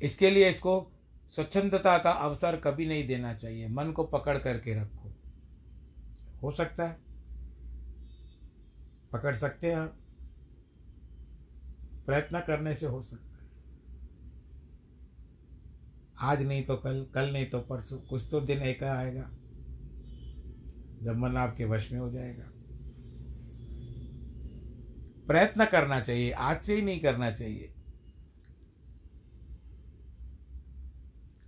इसके 0.02 0.32
लिए 0.32 0.50
इसको 0.50 0.92
स्वच्छंदता 1.32 1.98
का 1.98 2.12
अवसर 2.12 2.56
कभी 2.56 2.86
नहीं 2.86 3.08
देना 3.08 3.34
चाहिए। 3.34 3.68
मन 3.68 3.92
को 3.92 4.04
पकड़ 4.04 4.38
करके 4.38 4.74
रखो। 4.74 5.12
हो 6.44 6.52
सकता 6.52 6.88
है। 6.88 6.98
पकड़ 9.12 9.36
सकते 9.36 9.68
हैं 9.68 9.76
आप। 9.76 9.98
प्रयत्न 12.06 12.40
करने 12.40 12.74
से 12.74 12.86
हो 12.86 13.02
सकता 13.02 13.27
आज 16.20 16.42
नहीं 16.42 16.64
तो 16.64 16.76
कल 16.76 17.06
कल 17.14 17.32
नहीं 17.34 17.46
तो 17.46 17.60
परसों, 17.60 17.98
कुछ 18.00 18.28
तो 18.32 18.42
दिन 18.42 18.62
एक 18.62 18.84
आएगा, 18.84 19.30
जब 21.04 21.18
मन 21.18 21.38
आपके 21.38 21.66
वश 21.66 21.92
में 21.92 22.00
हो 22.00 22.12
जाएगा। 22.12 22.52
प्रयत्न 25.28 25.66
करना 25.66 26.00
चाहिए, 26.00 26.32
आज 26.32 26.62
से 26.62 26.76
ही 26.76 26.82
नहीं 26.82 27.00
करना 27.00 27.32
चाहिए। 27.32 27.74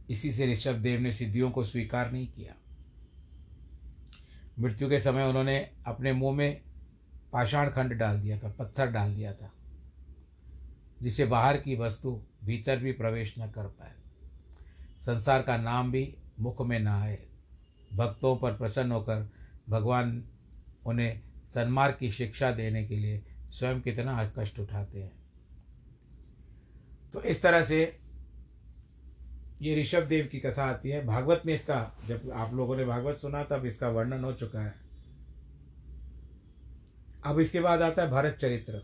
इसी 0.09 0.31
से 0.31 0.51
ऋषभ 0.53 0.75
देव 0.75 0.99
ने 0.99 1.13
सिद्धियों 1.13 1.51
को 1.51 1.63
स्वीकार 1.63 2.11
नहीं 2.11 2.27
किया। 2.27 2.55
मृत्यु 4.59 4.89
के 4.89 4.99
समय 4.99 5.23
उन्होंने 5.23 5.59
अपने 5.85 6.13
मुँह 6.13 6.35
में 6.37 6.61
पाषाण 7.33 7.69
खंड 7.69 7.93
डाल 7.93 8.21
दिया 8.21 8.39
था, 8.39 8.49
पत्थर 8.49 8.91
डाल 8.91 9.15
दिया 9.15 9.33
था 9.33 9.51
जिसे 11.01 11.25
बाहर 11.25 11.57
की 11.57 11.75
वस्तु 11.75 12.21
भीतर 12.43 12.79
भी 12.79 12.91
प्रवेश 12.91 13.35
न 13.39 13.47
कर 13.47 13.67
पाए। 13.67 13.93
संसार 14.99 15.41
का 15.41 15.57
नाम 15.57 15.91
भी 15.91 16.17
मुख 16.39 16.61
में 16.61 16.79
ना 16.79 17.01
आए। 17.01 17.27
भक्तों 17.93 18.37
पर 18.37 18.51
प्रसन्न 18.51 18.91
होकर 18.91 19.31
भगवान 19.69 20.23
उन्हें 20.85 21.21
सन्मार्ग 21.53 21.97
की 21.99 22.11
शिक्षा 22.11 22.51
देने 22.51 22.87
के 22.87 22.95
लिए 22.95 23.25
स्वयं 23.49 23.81
कितना 23.81 24.33
कष्ट 24.39 24.59
उठाते 24.59 25.03
हैं। 25.03 25.11
तो 27.13 27.21
इस 27.21 27.41
तरह 27.41 27.63
से 27.63 27.99
ये 29.61 29.81
ऋषभ 29.81 30.03
देव 30.03 30.29
की 30.31 30.39
कथा 30.39 30.63
आती 30.63 30.89
है। 30.89 31.05
भागवत 31.05 31.41
में 31.45 31.53
इसका, 31.53 31.97
जब 32.07 32.31
आप 32.33 32.53
लोगों 32.53 32.77
ने 32.77 32.85
भागवत 32.85 33.17
सुना 33.17 33.43
तब 33.43 33.65
इसका 33.65 33.89
वर्णन 33.89 34.23
हो 34.23 34.33
चुका 34.33 34.61
है। 34.61 34.75
अब 37.25 37.39
इसके 37.39 37.59
बाद 37.59 37.81
आता 37.81 38.01
है 38.01 38.11
भरत 38.11 38.33
चरित्र। 38.33 38.81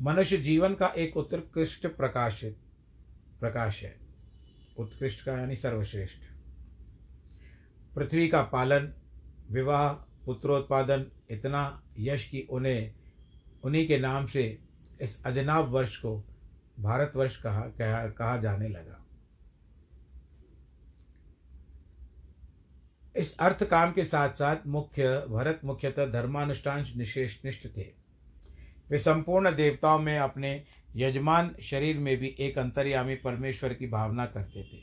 मनुष्य 0.00 0.36
जीवन 0.36 0.74
का 0.74 0.86
एक 0.86 1.16
उत्कृष्ट 1.16 1.86
प्रकाशित 1.86 2.60
प्रकाश 3.40 3.82
है। 3.82 3.99
उत्कृष्ट 4.78 5.24
का 5.24 5.38
यानी 5.38 5.56
सर्वश्रेष्ठ। 5.56 6.22
पृथ्वी 7.94 8.28
का 8.28 8.42
पालन, 8.42 8.92
विवाह, 9.50 9.92
पुत्रोत्पादन, 9.92 11.06
इतना 11.30 11.82
यश 11.98 12.28
कि 12.28 12.40
उन्हें, 12.50 12.94
उन्हीं 13.64 13.88
के 13.88 13.98
नाम 13.98 14.26
से 14.26 14.58
इस 15.00 15.24
अजनाब 15.26 15.68
वर्ष 15.68 15.96
को 15.96 16.24
भारतवर्ष 16.80 17.42
कहा 17.42 17.60
कहा 17.60 18.08
कहा 18.08 18.36
जाने 18.36 18.68
लगा। 18.68 18.96
इस 23.16 23.38
अर्थ 23.38 23.64
काम 23.64 23.92
के 23.92 24.04
साथ 24.04 24.28
साथ 24.28 24.56
मुख्य, 24.66 25.26
भरत 25.28 25.60
मुख्यतः 25.64 26.06
धर्मानुष्ठान 26.06 26.86
निशेष 26.96 27.44
निष्ठ 27.44 27.66
थे। 27.66 27.92
वे 28.90 28.98
संपूर्ण 28.98 29.54
देवताओं 29.54 29.98
में 29.98 30.18
अपने 30.18 30.64
यजमान 30.96 31.54
शरीर 31.62 31.98
में 31.98 32.16
भी 32.16 32.34
एक 32.40 32.58
अंतर्यामी 32.58 33.14
परमेश्वर 33.14 33.74
की 33.74 33.86
भावना 33.86 34.26
करते 34.26 34.62
थे। 34.62 34.78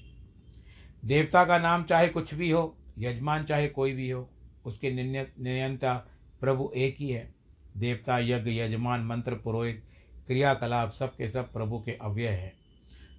देवता 1.05 1.45
का 1.45 1.57
नाम 1.57 1.83
चाहे 1.83 2.07
कुछ 2.07 2.33
भी 2.33 2.51
हो, 2.51 2.77
यजमान 2.97 3.43
चाहे 3.43 3.67
कोई 3.67 3.93
भी 3.93 4.09
हो, 4.09 4.29
उसके 4.65 4.91
नियंता 4.91 5.93
प्रभु 6.41 6.71
एक 6.75 6.95
ही 6.99 7.09
है। 7.09 7.33
देवता, 7.77 8.17
यज्ञ, 8.19 8.51
यजमान, 8.51 9.05
मंत्र, 9.05 9.35
पुरोहित, 9.35 9.83
क्रियाकलाप 10.27 10.91
सब 10.91 11.15
के 11.15 11.27
सब 11.27 11.51
प्रभु 11.53 11.79
के 11.79 11.91
अव्यय 11.91 12.27
है। 12.27 12.53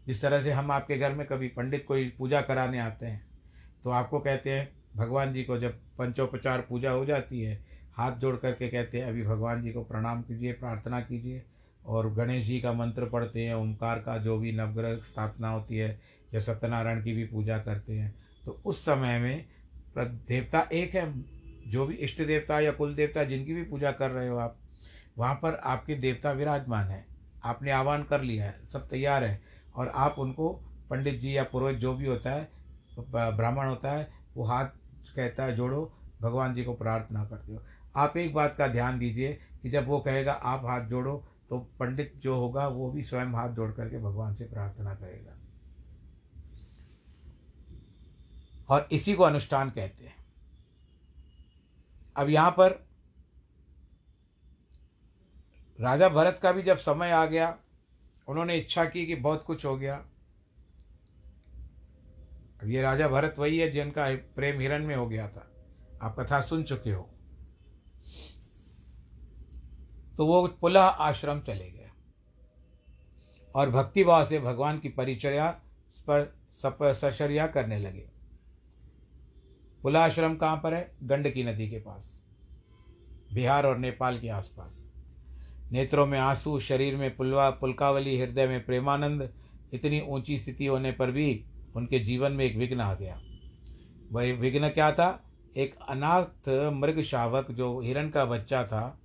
जिस 0.06 0.22
तरह 0.22 0.42
से 0.42 0.52
हम 0.52 0.70
आपके 0.70 0.98
घर 0.98 1.14
में 1.14 1.26
कभी 1.26 1.48
पंडित 1.48 1.84
कोई 1.88 2.08
पूजा 2.08 2.40
कराने 2.40 2.78
आते 2.78 3.06
हैं 3.06 3.26
तो 3.84 3.90
आपको 3.90 4.18
कहते 4.18 4.50
हैं, 4.50 4.68
भगवान 4.96 5.32
जी 5.32 5.42
को 5.44 5.58
जब 5.58 5.78
पंचोपचार 5.98 6.60
पूजा 6.60 6.90
हो 6.90 7.04
जाती 7.04 7.40
है, 7.40 7.60
हाथ 7.94 8.12
जोड़ 8.12 8.36
करके 8.36 8.68
कहते 8.68 8.98
हैं, 8.98 9.06
अभी 9.06 9.22
भगवान 9.22 9.62
जी 9.62 9.72
को 9.72 9.82
प्रणाम 9.84 10.22
कीजिए, 10.22 10.52
प्रार्थना 10.52 11.00
कीजिए 11.00 11.42
और 11.88 12.12
गणेश 12.14 12.44
जी 12.46 12.60
का 12.60 12.72
मंत्र 12.72 13.06
पढ़ते 13.06 13.44
हैं, 13.44 13.54
ओंकार 13.54 13.98
का 13.98 14.16
जो 14.18 14.36
भी 14.38 14.52
नवग्रह 14.52 14.96
स्थापना 15.02 15.50
होती 15.50 15.76
है, 15.76 15.98
या 16.34 16.40
सत्यनारायण 16.40 17.02
की 17.02 17.12
भी 17.12 17.24
पूजा 17.24 17.58
करते 17.58 17.92
हैं। 17.92 18.14
तो 18.46 18.60
उस 18.64 18.84
समय 18.84 19.18
में 19.18 19.44
देवता 19.98 20.60
एक 20.72 20.94
है, 20.94 21.12
जो 21.66 21.86
भी 21.86 21.94
इष्ट 21.96 22.22
देवता 22.22 22.60
या 22.60 22.72
कुल 22.72 22.94
देवता 22.94 23.24
जिनकी 23.24 23.54
भी 23.54 23.62
पूजा 23.62 23.92
कर 23.92 24.10
रहे 24.10 24.28
हो 24.28 24.36
आप, 24.36 24.56
वहाँ 25.18 25.34
पर 25.34 25.54
आपके 25.64 25.94
देवता 25.94 26.32
विराजमान 26.32 26.88
है। 26.88 27.04
आपने 27.44 27.70
आह्वान 27.70 28.02
कर 28.04 28.20
लिया 28.20 28.44
है, 28.44 28.54
सब 28.68 28.88
तैयार 28.88 29.24
है, 29.24 29.40
और 29.76 29.88
आप 29.88 30.18
उनको 30.18 30.48
पंडित 30.90 31.20
जी 31.20 31.36
या 31.36 31.44
पुरोहित 31.44 31.78
जो 31.78 31.94
भी 31.94 32.06
होता 32.06 32.30
है 32.30 32.48
ब्राह्मण 33.00 33.66
होता 33.66 33.92
है, 33.92 34.08
वो 34.36 34.44
हाथ 34.44 34.66
कहता 35.16 35.44
है, 35.44 35.54
जोड़ो, 35.56 35.92
भगवान 36.22 36.54
जी 36.54 36.64
को 36.64 36.74
प्रार्थना 36.74 37.24
करते 37.24 37.52
हो। 37.52 37.62
आप 37.96 38.16
एक 38.16 38.32
बात 38.34 38.54
का 38.58 38.66
ध्यान 38.68 38.98
दीजिए 38.98 39.32
कि 39.62 39.70
जब 39.70 39.86
वो 39.86 39.98
कहेगा, 40.00 40.32
आप 40.32 40.64
हाथ 40.64 40.86
जोड़ो 40.86 41.24
तो 41.48 41.58
पंडित 41.58 42.12
जो 42.16 42.36
होगा, 42.36 42.68
वो 42.68 42.90
भी 42.90 43.02
स्वयं 43.02 43.26
हाथ 43.26 43.48
जोड़ 43.48 43.72
करके 43.72 43.98
भगवान 43.98 44.34
से 44.34 44.44
प्रार्थना 44.44 44.94
करेगा। 44.94 45.32
और 48.68 48.88
इसी 48.92 49.14
को 49.14 49.22
अनुष्ठान 49.22 49.70
कहते 49.70 50.04
हैं। 50.04 50.16
अब 52.16 52.28
यहाँ 52.28 52.50
पर 52.50 52.88
राजा 55.80 56.08
भरत 56.08 56.40
का 56.42 56.52
भी 56.52 56.62
जब 56.62 56.76
समय 56.76 57.10
आ 57.10 57.26
गया, 57.26 57.58
उन्होंने 58.28 58.56
इच्छा 58.56 58.84
की 58.84 59.06
कि 59.06 59.14
बहुत 59.14 59.42
कुछ 59.42 59.64
हो 59.64 59.76
गया। 59.76 59.96
अब 62.62 62.68
ये 62.68 62.82
राजा 62.82 63.08
भरत 63.08 63.34
वही 63.38 63.58
है 63.58 63.70
जिनका 63.70 64.14
प्रेम 64.14 64.60
हिरण 64.60 64.86
में 64.86 64.96
हो 64.96 65.08
गया 65.08 65.28
था। 65.28 65.50
आप 66.02 66.16
कथा 66.20 66.40
सुन 66.40 66.62
चुके 66.62 66.92
हो। 66.92 67.17
तो 70.18 70.26
वो 70.26 70.46
पुनः 70.46 70.80
आश्रम 70.80 71.40
चले 71.40 71.70
गए। 71.70 71.90
और 73.54 73.70
भक्तिभाव 73.70 74.26
से 74.26 74.40
भगवान 74.40 74.78
की 74.78 74.88
परिचर्या 74.88 75.60
पर 76.10 76.34
सरसरिया 76.94 77.46
करने 77.46 77.78
लगे। 77.78 78.08
पुला 79.82 80.04
आश्रम 80.04 80.36
कहाँ 80.36 80.56
पर 80.56 80.74
है? 80.74 80.96
गंडकी 81.02 81.44
नदी 81.44 81.70
के 81.70 81.78
पास। 81.78 82.24
बिहार 83.32 83.66
और 83.66 83.78
नेपाल 83.78 84.20
के 84.20 84.28
आसपास। 84.28 84.90
नेत्रों 85.72 86.06
में 86.06 86.18
आँसू, 86.18 86.60
शरीर 86.60 86.96
में 86.96 87.16
पुलवा, 87.16 87.50
पुलकावली, 87.50 88.20
हृदय 88.20 88.46
में 88.46 88.64
प्रेमानंद, 88.64 89.34
इतनी 89.72 90.00
ऊँची 90.00 90.38
स्थिति 90.38 90.66
होने 90.66 90.92
पर 90.92 91.10
भी 91.10 91.44
उनके 91.76 91.98
जीवन 91.98 92.32
में 92.32 92.44
एक 92.44 92.56
विघ्न 92.56 92.80
आ 92.80 92.94
गया। 92.94 93.20
वह 94.12 94.32
विघ्न 94.32 94.68
क्या 94.68 94.92
था? 94.92 95.22
एक 95.56 95.74
अनाथ 95.88 96.48
मृग 96.72 97.00
शावक 97.00 97.50
जो 97.50 97.80
हिरण 97.80 98.10
का 98.10 98.24
बच्चा 98.24 98.64
था 98.64 99.00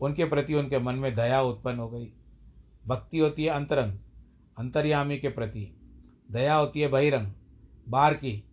उनके 0.00 0.24
प्रति 0.24 0.54
उनके 0.54 0.78
मन 0.78 0.94
में 0.94 1.14
दया 1.14 1.42
उत्पन्न 1.42 1.78
हो 1.78 1.88
गई। 1.88 2.12
भक्ति 2.86 3.18
होती 3.18 3.44
है 3.44 3.50
अंतरंग, 3.50 3.92
अंतर्यामी 4.58 5.18
के 5.18 5.28
प्रति। 5.28 5.76
दया 6.30 6.54
होती 6.54 6.80
है 6.80 6.88
बहिरंग 6.88 7.32
बाहर 7.88 8.14
की, 8.14 8.44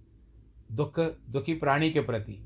दुख, 0.71 0.99
दुखी 1.29 1.53
प्राणी 1.53 1.91
के 1.91 2.01
प्रति। 2.01 2.43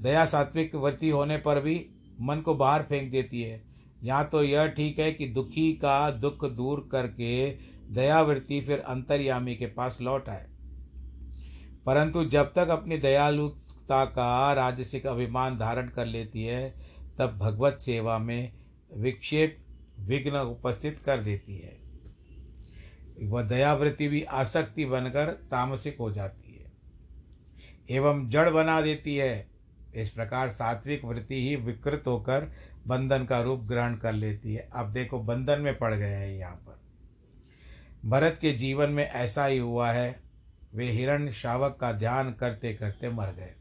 दया 0.00 0.24
सात्विक 0.24 0.74
वर्ती 0.74 1.10
होने 1.10 1.38
पर 1.38 1.60
भी 1.60 1.86
मन 2.20 2.40
को 2.40 2.54
बाहर 2.54 2.82
फेंक 2.82 3.10
देती 3.10 3.42
है। 3.42 3.64
यहाँ 4.02 4.28
तो 4.28 4.42
यह 4.42 4.66
ठीक 4.66 4.98
है 4.98 5.12
कि 5.12 5.28
दुखी 5.28 5.72
का 5.72 6.10
दुख 6.10 6.44
दूर 6.44 6.88
करके 6.92 7.50
दयावृत्ति 7.90 8.60
फिर 8.60 8.78
अंतर्यामी 8.78 9.56
के 9.56 9.66
पास 9.66 9.98
लौट 10.00 10.28
आए। 10.28 10.46
परंतु 11.86 12.24
जब 12.24 12.52
तक 12.52 12.68
अपनी 12.68 12.98
दयालुता 12.98 14.04
का, 14.04 14.52
राजसिक 14.52 15.06
अभिमान 15.06 15.56
धारण 15.56 15.88
कर 15.88 16.06
लेती 16.06 16.42
है 16.42 16.74
तब 17.18 17.38
भगवत 17.38 17.76
सेवा 17.80 18.18
में 18.18 18.52
विक्षेप 18.94 19.58
विघ्न 20.00 20.36
उपस्थित 20.36 20.98
कर 20.98 21.20
देती 21.20 21.58
है। 21.58 21.86
वह 23.22 23.42
दयावृत्ति 23.42 24.08
भी 24.08 24.22
आसक्ति 24.22 24.84
बनकर 24.84 25.26
तामसिक 25.26 25.96
हो 26.00 26.12
जाती 26.12 26.56
है। 26.56 26.72
एवं 27.90 28.30
जड़ 28.30 28.50
बना 28.50 28.80
देती 28.80 29.16
है। 29.16 29.48
इस 29.94 30.10
प्रकार 30.10 30.48
सात्विक 30.48 31.04
वृत्ति 31.04 31.48
ही 31.48 31.56
विकृत 31.56 32.04
होकर 32.06 32.52
बंधन 32.86 33.24
का 33.24 33.40
रूप 33.40 33.60
ग्रहण 33.60 33.96
कर 33.96 34.12
लेती 34.12 34.54
है। 34.54 34.70
अब 34.72 34.92
देखो, 34.92 35.18
बंधन 35.18 35.60
में 35.60 35.78
पड़ 35.78 35.94
गए 35.94 36.14
हैं 36.14 36.38
यहाँ 36.38 36.56
पर। 36.56 36.80
भरत 38.08 38.38
के 38.40 38.52
जीवन 38.52 38.90
में 38.90 39.04
ऐसा 39.04 39.46
ही 39.46 39.58
हुआ 39.58 39.90
है। 39.92 40.20
वे 40.74 40.90
हिरण 40.90 41.30
शावक 41.30 41.78
का 41.80 41.92
ध्यान 41.92 42.32
करते 42.32 42.74
करते 42.74 43.08
मर 43.08 43.26
गए। 43.26 43.54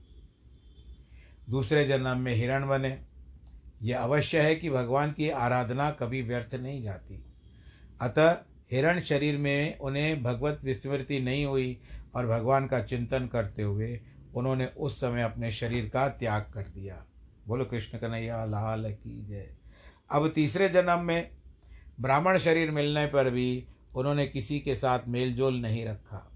दूसरे 1.49 1.85
जन्म 1.85 2.17
में 2.17 2.33
हिरण 2.33 2.67
बने। 2.67 3.14
यह 3.83 3.99
अवश्य 3.99 4.41
है 4.41 4.55
कि 4.55 4.69
भगवान 4.69 5.11
की 5.11 5.29
आराधना 5.29 5.91
कभी 5.91 6.21
व्यर्थ 6.21 6.55
नहीं 6.55 6.83
जाती। 6.83 7.25
अतः 8.01 8.37
हिरण 8.71 8.99
शरीर 8.99 9.37
में 9.37 9.77
उन्हें 9.77 10.23
भगवत 10.23 10.61
विस्मृति 10.63 11.19
नहीं 11.19 11.45
हुई 11.45 11.81
और 12.15 12.27
भगवान 12.27 12.67
का 12.67 12.83
चिंतन 12.83 13.27
करते 13.27 13.61
हुए 13.61 14.01
उन्होंने 14.35 14.65
उस 14.65 14.97
समय 14.97 15.21
अपने 15.21 15.51
शरीर 15.51 15.89
का 15.89 16.09
त्याग 16.09 16.41
कर 16.53 16.63
दिया। 16.63 17.05
बोलो 17.47 17.65
कृष्ण 17.65 17.97
कन्हैया, 17.97 18.45
लाल 18.45 18.91
की 18.91 19.25
जय। 19.25 19.49
अब 20.11 20.27
तीसरे 20.29 20.69
जन्म 20.69 20.99
में 20.99 21.29
ब्राह्मण 21.99 22.37
शरीर 22.37 22.71
मिलने 22.71 23.07
पर 23.07 23.29
भी 23.29 23.67
उन्होंने 23.95 24.27
किसी 24.27 24.59
के 24.59 24.75
साथ 24.75 24.99
मेल 25.07 25.35
जोल 25.35 25.55
नहीं 25.55 25.85
रखा। 25.85 26.31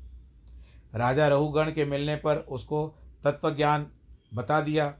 राजा 0.96 1.28
रहुगण 1.28 1.72
के 1.72 1.86
मिलने 1.86 2.16
पर 2.16 2.36
उसको 2.36 2.96
तत्व 3.24 3.56
ज्ञान 3.56 3.88
बता 4.34 4.62
दिया। 4.62 4.94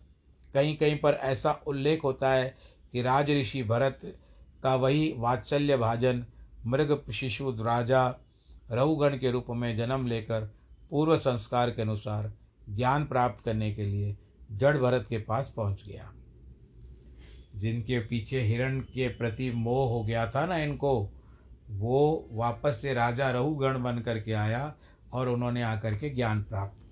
कहीं 0.54 0.78
कहीं 0.78 1.00
पर 1.00 1.14
ऐसा 1.14 1.52
उल्लेख 1.52 2.04
होता 2.04 2.32
है 2.32 2.58
कि 2.92 3.02
राज 3.02 3.30
ऋषि 3.32 3.64
भरत 3.64 4.00
का 4.64 4.76
वही 4.76 5.14
वात्सल्य 5.18 5.78
भाजन, 5.78 6.26
मृग 6.66 7.12
शिशु 7.12 7.52
राजा, 7.52 8.16
रहुगण 8.72 9.18
के 9.18 9.32
रूप 9.32 9.46
में 9.50 9.76
जन्म 9.78 10.08
लेकर 10.08 10.42
पूर्व 10.90 11.18
संस्कार 11.18 11.72
के 11.72 11.82
अनुसार 11.82 12.34
ज्ञान 12.70 13.06
प्राप्त 13.06 13.44
करने 13.44 13.74
के 13.74 13.84
लिए 13.84 14.18
जड़ 14.52 14.78
भरत 14.78 15.06
के 15.10 15.18
पास 15.18 15.54
पहुँच 15.58 15.84
गया। 15.88 16.14
जिनके 17.56 18.00
पीछे 18.00 18.42
हिरण 18.42 18.80
के 18.80 19.08
प्रति 19.08 19.52
मोह 19.52 19.90
हो 19.90 20.04
गया 20.04 20.30
था 20.30 20.46
ना 20.46 20.58
इनको, 20.58 21.10
वो 21.70 22.30
वापस 22.32 22.80
से 22.82 22.94
राजा 22.94 23.32
रहुगण 23.32 23.84
बन 23.84 24.00
करके 24.00 24.34
आया 24.34 24.76
और 25.14 25.30
उन्होंने 25.30 25.62
आकर 25.62 25.98
के 25.98 26.10
ज्ञान 26.10 26.44
प्राप्त 26.44 26.82
किया 26.82 26.90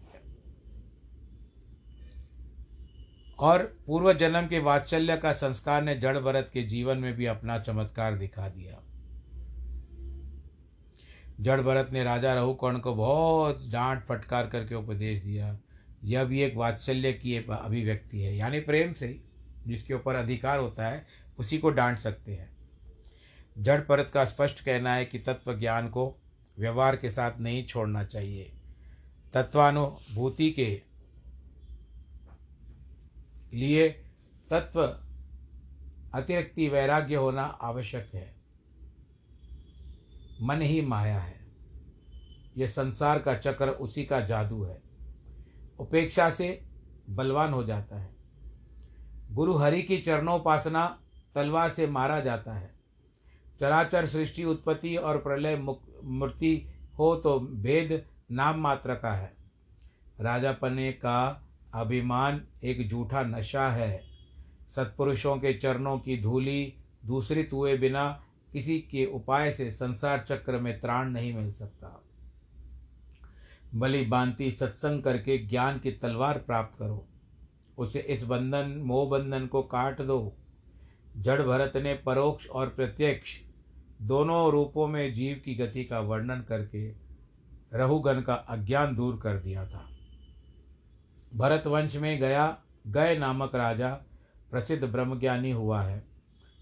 और 3.39 3.77
पूर्व 3.87 4.13
जन्म 4.13 4.47
के 4.47 4.59
वात्सल्य 4.59 5.17
का 5.17 5.33
संस्कार 5.33 5.83
ने 5.83 5.95
जड़ 5.95 6.17
भरत 6.17 6.49
के 6.53 6.63
जीवन 6.63 6.97
में 6.97 7.13
भी 7.13 7.25
अपना 7.25 7.59
चमत्कार 7.59 8.15
दिखा 8.15 8.49
दिया। 8.49 8.83
जड़ 11.41 11.61
भरत 11.61 11.93
ने 11.93 12.03
राजा 12.03 12.33
रहुकर्ण 12.33 12.79
को 12.79 12.95
बहुत 12.95 13.69
डांट 13.69 14.03
फटकार 14.03 14.47
करके 14.47 14.75
उपदेश 14.75 15.21
दिया। 15.21 15.59
यह 16.03 16.23
भी 16.23 16.41
एक 16.41 16.55
वात्सल्य 16.55 17.13
की 17.13 17.35
अभिव्यक्ति 17.37 18.21
है, 18.21 18.35
यानी 18.35 18.59
प्रेम 18.59 18.93
से 18.93 19.07
ही, 19.07 19.21
जिसके 19.67 19.93
ऊपर 19.93 20.15
अधिकार 20.15 20.59
होता 20.59 20.87
है, 20.87 21.07
उसी 21.39 21.57
को 21.57 21.69
डांट 21.69 21.97
सकते 21.97 22.33
हैं। 22.33 22.57
जड़ 23.57 23.81
परत 23.81 24.09
का 24.09 24.25
स्पष्ट 24.25 24.65
कहना 24.65 24.93
है 24.93 25.05
कि 25.05 25.19
तत्व 25.19 25.59
ज्ञान 25.59 25.87
को 25.87 26.17
व्यवहार 26.59 26.95
के 26.95 27.09
साथ 27.09 27.31
नहीं 27.39 27.65
छोड़ना 27.65 28.03
चाहिए। 28.03 28.51
तत्वानुभूति 29.33 30.51
के 30.51 30.81
लिए 33.53 33.89
तत्व 34.49 34.81
अतिरिक्ति 36.13 36.69
वैराग्य 36.69 37.15
होना 37.15 37.43
आवश्यक 37.43 38.11
है। 38.13 38.35
मन 40.41 40.61
ही 40.61 40.81
माया 40.81 41.19
है। 41.19 41.47
यह 42.57 42.67
संसार 42.67 43.19
का 43.19 43.37
चक्र 43.37 43.69
उसी 43.69 44.05
का 44.05 44.21
जादू 44.21 44.63
है। 44.63 44.81
उपेक्षा 45.79 46.29
से 46.29 46.65
बलवान 47.09 47.53
हो 47.53 47.63
जाता 47.63 47.99
है। 47.99 48.15
गुरु 49.31 49.57
हरि 49.57 49.81
की 49.81 49.97
चरणोपासना 49.97 50.99
तलवार 51.35 51.69
से 51.69 51.87
मारा 51.87 52.19
जाता 52.19 52.53
है। 52.53 52.75
चराचर 53.59 54.07
सृष्टि 54.07 54.43
उत्पत्ति 54.43 54.95
और 54.95 55.17
प्रलय 55.17 55.55
मूर्ति 56.03 56.73
हो 56.99 57.15
तो 57.15 57.39
भेद 57.39 58.05
नाम 58.31 58.59
मात्र 58.59 58.95
का 58.95 59.11
है। 59.11 59.33
राजा 60.21 60.51
पन्ने 60.51 60.91
का 60.91 61.46
अभिमान 61.77 62.41
एक 62.63 62.89
झूठा 62.89 63.23
नशा 63.23 63.69
है। 63.69 64.01
सत्पुरुषों 64.69 65.37
के 65.37 65.53
चरणों 65.53 65.99
की 65.99 66.21
धूली 66.21 66.73
दूसरी 67.05 67.47
हुए 67.53 67.77
बिना 67.77 68.23
किसी 68.53 68.79
के 68.79 69.05
उपाय 69.05 69.51
से 69.51 69.71
संसार 69.71 70.25
चक्र 70.29 70.59
में 70.59 70.79
त्राण 70.79 71.09
नहीं 71.09 71.33
मिल 71.33 71.51
सकता। 71.51 72.03
बलि 73.75 74.05
बांति 74.05 74.51
सत्संग 74.51 75.03
करके 75.03 75.37
ज्ञान 75.37 75.79
की 75.79 75.91
तलवार 75.91 76.37
प्राप्त 76.37 76.79
करो। 76.79 77.07
उसे 77.77 77.99
इस 77.99 78.23
बंधन, 78.23 78.81
मोह 78.85 79.09
बंधन 79.09 79.47
को 79.47 79.61
काट 79.61 80.01
दो। 80.01 80.33
जड़ 81.17 81.41
भरत 81.41 81.77
ने 81.77 81.93
परोक्ष 81.93 82.47
और 82.47 82.69
प्रत्यक्ष 82.69 83.39
दोनों 84.01 84.51
रूपों 84.51 84.87
में 84.87 85.13
जीव 85.13 85.41
की 85.45 85.55
गति 85.55 85.83
का 85.83 85.99
वर्णन 85.99 86.41
करके 86.41 86.91
रहुगन 87.73 88.21
का 88.21 88.33
अज्ञान 88.33 88.95
दूर 88.95 89.19
कर 89.23 89.37
दिया 89.39 89.65
था। 89.65 89.86
भरत 91.37 91.67
वंश 91.67 91.95
में 91.95 92.19
गया 92.19 92.57
गय 92.87 93.17
नामक 93.17 93.55
राजा, 93.55 93.93
प्रसिद्ध 94.51 94.83
ब्रह्मज्ञानी 94.83 95.51
हुआ 95.51 95.81
है। 95.81 96.03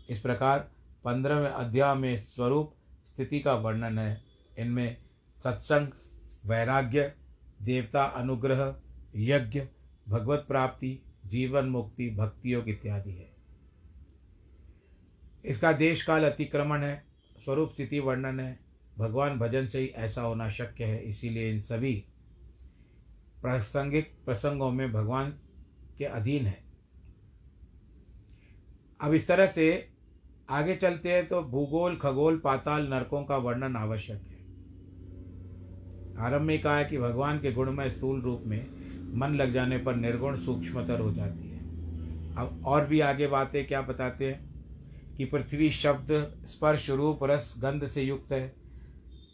इस 0.09 0.21
प्रकार 0.21 0.59
पंद्रहवें 1.03 1.49
अध्याय 1.49 1.95
में 1.95 2.17
स्वरूप, 2.17 2.75
स्थिति 3.05 3.39
का 3.39 3.55
वर्णन 3.55 3.99
है। 3.99 4.23
इनमें 4.59 4.97
सत्संग, 5.43 5.87
वैराग्य, 6.45 7.13
देवता 7.61 8.03
अनुग्रह, 8.03 8.75
यज्ञ, 9.15 9.67
भगवत 10.09 10.45
प्राप्ति, 10.47 10.99
जीवन 11.25 11.65
मुक्ति, 11.65 12.09
भक्ति 12.09 12.53
योग 12.53 12.69
इत्यादि 12.69 13.11
है। 13.11 13.35
इसका 15.45 15.71
देश 15.71 16.03
काल 16.03 16.23
अतिक्रमण 16.23 16.83
है, 16.83 17.05
स्वरूप, 17.45 17.73
स्थिति, 17.73 17.99
वर्णन 17.99 18.39
है। 18.39 18.59
भगवान 18.97 19.39
भजन 19.39 19.65
से 19.65 19.79
ही 19.79 19.87
ऐसा 19.87 20.21
होना 20.21 20.49
शक्य 20.49 20.83
है, 20.83 21.03
इसीलिए 21.03 21.51
इन 21.51 21.59
सभी 21.59 22.05
प्रासंगिक 23.45 24.11
प्रसंगों 24.25 24.71
में 24.71 24.93
भगवान 24.93 25.33
के 25.97 26.05
अधीन 26.05 26.45
है। 26.45 26.63
अब 29.01 29.13
इस 29.13 29.27
तरह 29.27 29.47
से 29.47 29.89
आगे 30.49 30.75
चलते 30.75 31.11
हैं 31.11 31.27
तो 31.27 31.41
भूगोल, 31.41 31.95
खगोल, 31.95 32.37
पाताल, 32.37 32.87
नरकों 32.87 33.23
का 33.23 33.37
वर्णन 33.37 33.75
आवश्यक 33.75 34.21
है। 34.21 34.35
आरंभ 36.25 36.41
में 36.41 36.61
कहा 36.61 36.77
है 36.77 36.85
कि 36.85 36.97
भगवान 36.97 37.39
के 37.39 37.51
गुणमय 37.51 37.89
स्थूल 37.89 38.21
रूप 38.21 38.43
में 38.45 38.67
मन 39.17 39.35
लग 39.35 39.53
जाने 39.53 39.77
पर 39.77 39.95
निर्गुण 39.95 40.37
सूक्ष्मतर 40.37 40.99
हो 40.99 41.13
जाती 41.13 41.49
है। 41.49 41.59
अब 42.35 42.61
और 42.65 42.85
भी 42.85 42.99
आगे 42.99 43.27
बातें 43.27 43.67
क्या 43.67 43.81
बताते 43.81 44.31
हैं 44.31 44.55
कि 45.17 45.25
पृथ्वी 45.25 45.69
शब्द, 45.69 46.37
स्पर्श 46.47 46.89
रूप, 46.89 47.19
रस, 47.23 47.55
गंध 47.57 47.87
से 47.87 48.03
युक्त 48.03 48.31
है। 48.31 48.64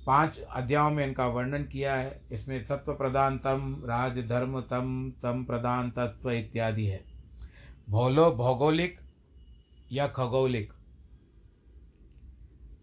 पाँच 0.06 0.40
अध्यायों 0.40 0.92
में 0.92 1.08
इनका 1.08 1.28
वर्णन 1.28 1.64
किया 1.64 1.96
है। 1.96 2.22
इसमें 2.32 2.64
सत्व 2.64 2.94
प्रदान 2.94 3.38
तम 3.38 3.84
राज 3.86 4.28
धर्म 4.28 4.62
तम 4.62 5.14
तम 5.24 5.44
प्रदान 5.44 5.92
तत्व 5.92 6.32
इत्यादि 6.32 6.86
है। 6.86 7.04
भौलो, 7.90 8.32
भौगोलिक 8.32 9.00
या 9.92 10.08
खगोलिक? 10.08 10.74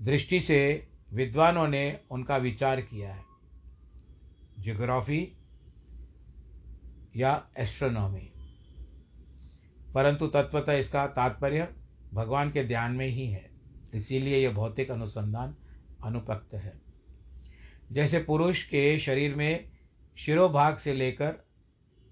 दृष्टि 0.02 0.40
से 0.40 0.88
विद्वानों 1.12 1.68
ने 1.68 2.00
उनका 2.11 2.37
विचार 2.37 2.81
किया 2.81 3.14
है। 3.14 3.22
जियोग्राफी 4.59 5.33
या 7.16 7.48
एस्ट्रोनॉमी? 7.59 8.33
परंतु 9.94 10.26
तत्वतः 10.26 10.72
इसका 10.72 11.07
तात्पर्य 11.07 11.76
भगवान 12.14 12.50
के 12.50 12.64
ध्यान 12.64 12.92
में 12.92 13.07
ही 13.07 13.26
है। 13.26 13.50
इसीलिए 13.94 14.38
यह 14.38 14.52
भौतिक 14.52 14.90
अनुसंधान 14.90 15.57
अनुपक्त 16.04 16.54
है। 16.54 16.88
जैसे 17.92 18.18
पुरुष 18.18 18.64
के 18.64 18.98
शरीर 18.98 19.35
में 19.35 19.70
शिरोभाग 20.16 20.77
से 20.77 20.94
लेकर 20.94 21.31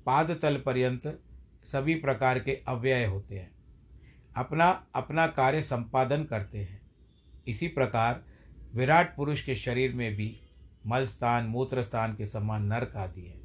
पाद 0.06 0.38
तल 0.42 0.56
पर्यंत 0.56 1.22
सभी 1.64 1.94
प्रकार 1.94 2.38
के 2.38 2.52
अव्यय 2.68 3.04
होते 3.04 3.38
हैं। 3.38 3.54
अपना 4.36 4.86
अपना 4.94 5.26
कार्य 5.26 5.62
संपादन 5.62 6.24
करते 6.24 6.58
हैं। 6.58 6.80
इसी 7.48 7.68
प्रकार 7.68 8.24
विराट 8.74 9.16
पुरुष 9.16 9.44
के 9.44 9.54
शरीर 9.54 9.94
में 9.94 10.16
भी 10.16 10.40
मल 10.86 11.06
स्थान, 11.06 11.44
मूत्र 11.44 11.82
स्थान 11.82 12.14
के 12.14 12.26
समान 12.26 12.66
नरक 12.66 12.96
आदि 12.96 13.20
है, 13.20 13.40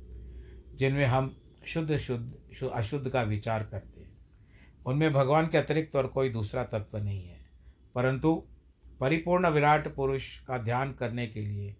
जिनमें 0.78 1.06
हम 1.06 1.38
शुद्ध 1.68 1.98
शुद्ध 1.98 2.70
अशुद्ध 2.74 3.10
का 3.10 3.22
विचार 3.22 3.64
करते 3.64 4.02
हैं। 4.02 4.18
उनमें 4.86 5.14
भगवान 5.14 5.48
के 5.48 5.58
अतिरिक्त 5.58 5.96
और 5.96 6.08
कोई 6.08 6.30
दूसरा 6.30 6.64
तत्व 6.64 6.98
नहीं 6.98 7.28
है। 7.28 7.46
परंतु 7.96 8.48
परिपूर्ण 9.00 9.50
विराट 9.50 9.96
पुरुष 9.96 10.40
का 10.40 10.58
ध्यान 10.58 10.94
करने 10.94 11.28
के 11.28 11.42
लिए 11.42 11.76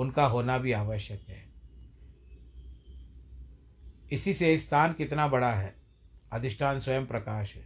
उनका 0.00 0.26
होना 0.26 0.58
भी 0.58 0.72
आवश्यक 0.72 1.24
है। 1.28 1.48
इसी 4.12 4.34
से 4.34 4.58
स्थान 4.58 4.92
कितना 4.92 5.28
बड़ा 5.28 5.52
है? 5.52 5.74
अधिष्ठान 6.32 6.80
स्वयं 6.80 7.06
प्रकाश 7.06 7.54
है। 7.56 7.64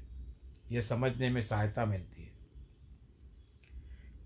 यह 0.73 0.81
समझने 0.81 1.31
में 1.31 1.41
सहायता 1.41 1.85
मिलती 1.85 2.23
है। 2.23 2.33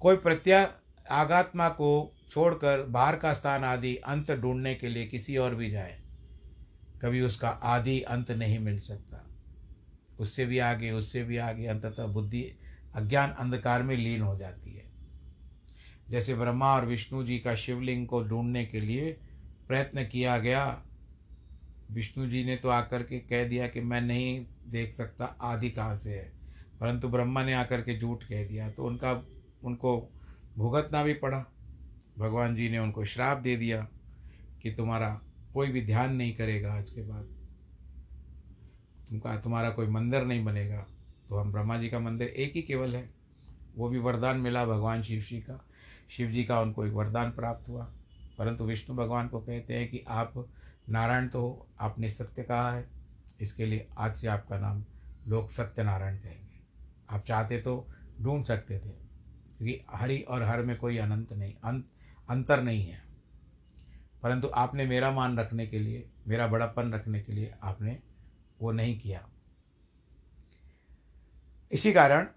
कोई 0.01 0.16
प्रत्या 0.16 0.75
आगात्मा 1.11 1.68
को 1.68 2.14
छोड़कर 2.31 2.83
बाहर 2.83 3.16
का 3.16 3.33
स्थान 3.33 3.64
आदि 3.64 3.97
अंत 3.97 4.31
ढूँढने 4.31 4.75
के 4.75 4.88
लिए 4.88 5.07
किसी 5.07 5.37
और 5.37 5.55
भी 5.55 5.71
जाए, 5.71 6.01
कभी 7.03 7.21
उसका 7.21 7.49
आदि 7.49 8.01
अंत 8.01 8.31
नहीं 8.31 8.59
मिल 8.59 8.79
सकता। 8.81 9.25
उससे 10.21 10.47
भी 10.47 10.59
आगे, 10.59 10.90
उससे 10.90 11.25
भी 11.25 11.37
आगे, 11.37 11.66
अंततः 11.66 12.07
बुद्धि, 12.07 12.42
अज्ञान 12.94 13.31
अंधकार 13.31 13.83
में 13.83 13.97
लीन 13.97 14.23
हो 14.23 14.37
जाती 14.37 14.77
है। 14.77 14.88
जैसे 16.11 16.35
ब्रह्मा 16.35 16.75
और 16.75 16.87
विष्णु 16.87 17.25
जी 17.25 17.38
का 17.38 17.55
शिवलिंग 17.55 18.07
को 18.07 18.25
ढूँढने 18.25 18.66
के 18.66 18.81
लिए 18.81 19.21
प्रयत्न 19.68 20.05
किया 20.05 20.38
गया। 20.38 20.83
विष्णु 21.90 22.27
जी 22.27 22.44
ने 22.44 22.57
तो 22.57 22.68
आकर 22.68 23.03
के 23.03 23.18
कह 23.18 23.49
दिया 23.49 23.68
कि 23.68 23.81
मैं 23.81 24.01
नहीं 24.01 24.47
देख 24.68 24.94
सकता, 24.94 25.25
आदि 25.25 25.71
कहाँ 25.71 25.97
से 25.97 26.11
है? 26.11 26.33
परंतु 26.81 27.09
ब्रह्मा 27.09 27.44
ने 27.44 27.53
आकर 27.53 27.81
के 27.81 27.99
झूठ 27.99 28.25
कह 28.25 28.49
दिया। 28.49 28.71
तो 28.71 28.85
उनका, 28.85 29.27
उनको 29.64 30.11
भुगतना 30.57 31.05
भी 31.05 31.14
पड़ा। 31.14 31.47
भगवान 32.18 32.55
जी 32.55 32.68
ने 32.68 32.79
उनको 32.79 33.05
श्राप 33.05 33.38
दे 33.38 33.57
दिया 33.57 33.88
कि 34.62 34.71
तुम्हारा 34.71 35.21
कोई 35.55 35.68
भी 35.68 35.87
ध्यान 35.87 36.14
नहीं 36.14 36.37
करेगा 36.37 36.75
आज 36.75 36.90
के 36.90 37.03
बाद। 37.03 37.25
तुमका 39.09 39.37
तुम्हारा 39.37 39.71
कोई 39.71 39.87
मंदिर 39.87 40.23
नहीं 40.23 40.44
बनेगा। 40.44 40.87
तो 41.29 41.37
हम 41.38 41.53
ब्रह्मा 41.53 41.79
जी 41.79 41.88
का 41.88 42.01
मंदिर 42.01 42.29
एक 42.29 42.53
ही 42.57 42.62
केवल 42.62 42.97
है। 42.97 43.11
वो 43.77 43.88
भी 43.88 43.99
वरदान 43.99 44.37
मिला 44.37 44.64
भगवान 44.64 45.03
शिव 45.03 45.21
जी 45.21 45.40
का। 45.40 45.67
शिव 46.11 46.31
जी 46.31 46.44
का 46.44 46.61
उनको 46.61 46.87
एक 46.87 46.92
वरदान 46.92 47.31
प्राप्त 47.31 47.68
हुआ। 47.68 47.85
परंतु 48.38 48.64
विष्णु 48.64 48.97
भगवान 48.97 49.29
को 49.29 49.40
कहते 49.40 49.75
हैं 49.75 49.88
कि 49.90 50.05
आप 50.09 50.49
नारायण 50.88 51.29
तो 51.29 51.40
हो, 51.40 51.68
आपने 51.81 52.09
सत्य 52.09 52.42
कहा 52.42 52.73
है। 52.73 52.88
इसके 53.40 53.66
लिए 53.66 53.88
आज 53.99 54.16
से 54.16 54.29
आपका 54.29 54.59
नाम 54.59 54.85
लोग 55.29 55.51
सत्यनारायण 55.51 56.16
कहेंगे। 56.16 56.61
आप 57.11 57.25
चाहते 57.25 57.61
तो 57.61 57.87
ढूंढ 58.21 58.44
सकते 58.44 58.75
थे, 58.75 58.88
क्योंकि 58.88 59.81
हरि 59.90 60.18
और 60.21 60.42
हर 60.42 60.62
में 60.62 60.77
कोई 60.77 60.99
अनंत 60.99 61.33
नहीं 61.33 61.55
अंत 61.64 61.88
अंतर 62.31 62.62
नहीं 62.62 62.87
है। 62.87 63.03
परंतु 64.23 64.49
आपने 64.49 64.87
मेरा 64.87 65.11
मान 65.11 65.38
रखने 65.38 65.66
के 65.66 65.79
लिए, 65.79 66.09
मेरा 66.29 66.47
बड़ापन 66.47 66.92
रखने 66.92 67.21
के 67.21 67.33
लिए 67.33 67.55
आपने 67.62 67.99
वो 68.61 68.73
नहीं 68.73 68.99
किया। 69.01 69.29
इसी 71.73 71.92
कारण 71.92 72.29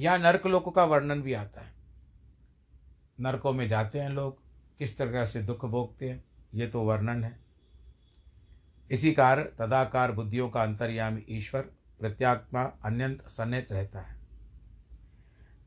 यहाँ 0.00 0.18
नर्कलोक 0.18 0.74
का 0.74 0.84
वर्णन 0.84 1.22
भी 1.22 1.32
आता 1.32 1.60
है। 1.60 1.75
नरकों 3.20 3.52
में 3.52 3.68
जाते 3.68 3.98
हैं 3.98 4.10
लोग, 4.10 4.38
किस 4.78 4.98
तरह 4.98 5.24
से 5.24 5.42
दुख 5.42 5.64
भोगते 5.64 6.10
हैं, 6.10 6.24
ये 6.54 6.66
तो 6.66 6.82
वर्णन 6.82 7.24
है। 7.24 7.38
इसी 8.90 9.12
कार 9.12 9.42
तदाकार 9.58 10.12
बुद्धियों 10.12 10.48
का 10.50 10.62
अंतर्यामी 10.62 11.24
ईश्वर, 11.28 11.60
प्रत्यात्मा 12.00 12.62
अन्यंत 12.62 13.22
सन्निहित 13.22 13.72
रहता 13.72 14.00
है। 14.00 14.16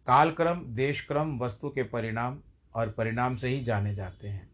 कालक्रम, 0.07 0.65
देशक्रम 0.67 1.37
वस्तु 1.39 1.69
के 1.69 1.83
परिणाम 1.83 2.39
और 2.75 2.89
परिणाम 2.89 3.35
से 3.35 3.47
ही 3.47 3.63
जाने 3.63 3.95
जाते 3.95 4.27
हैं। 4.27 4.49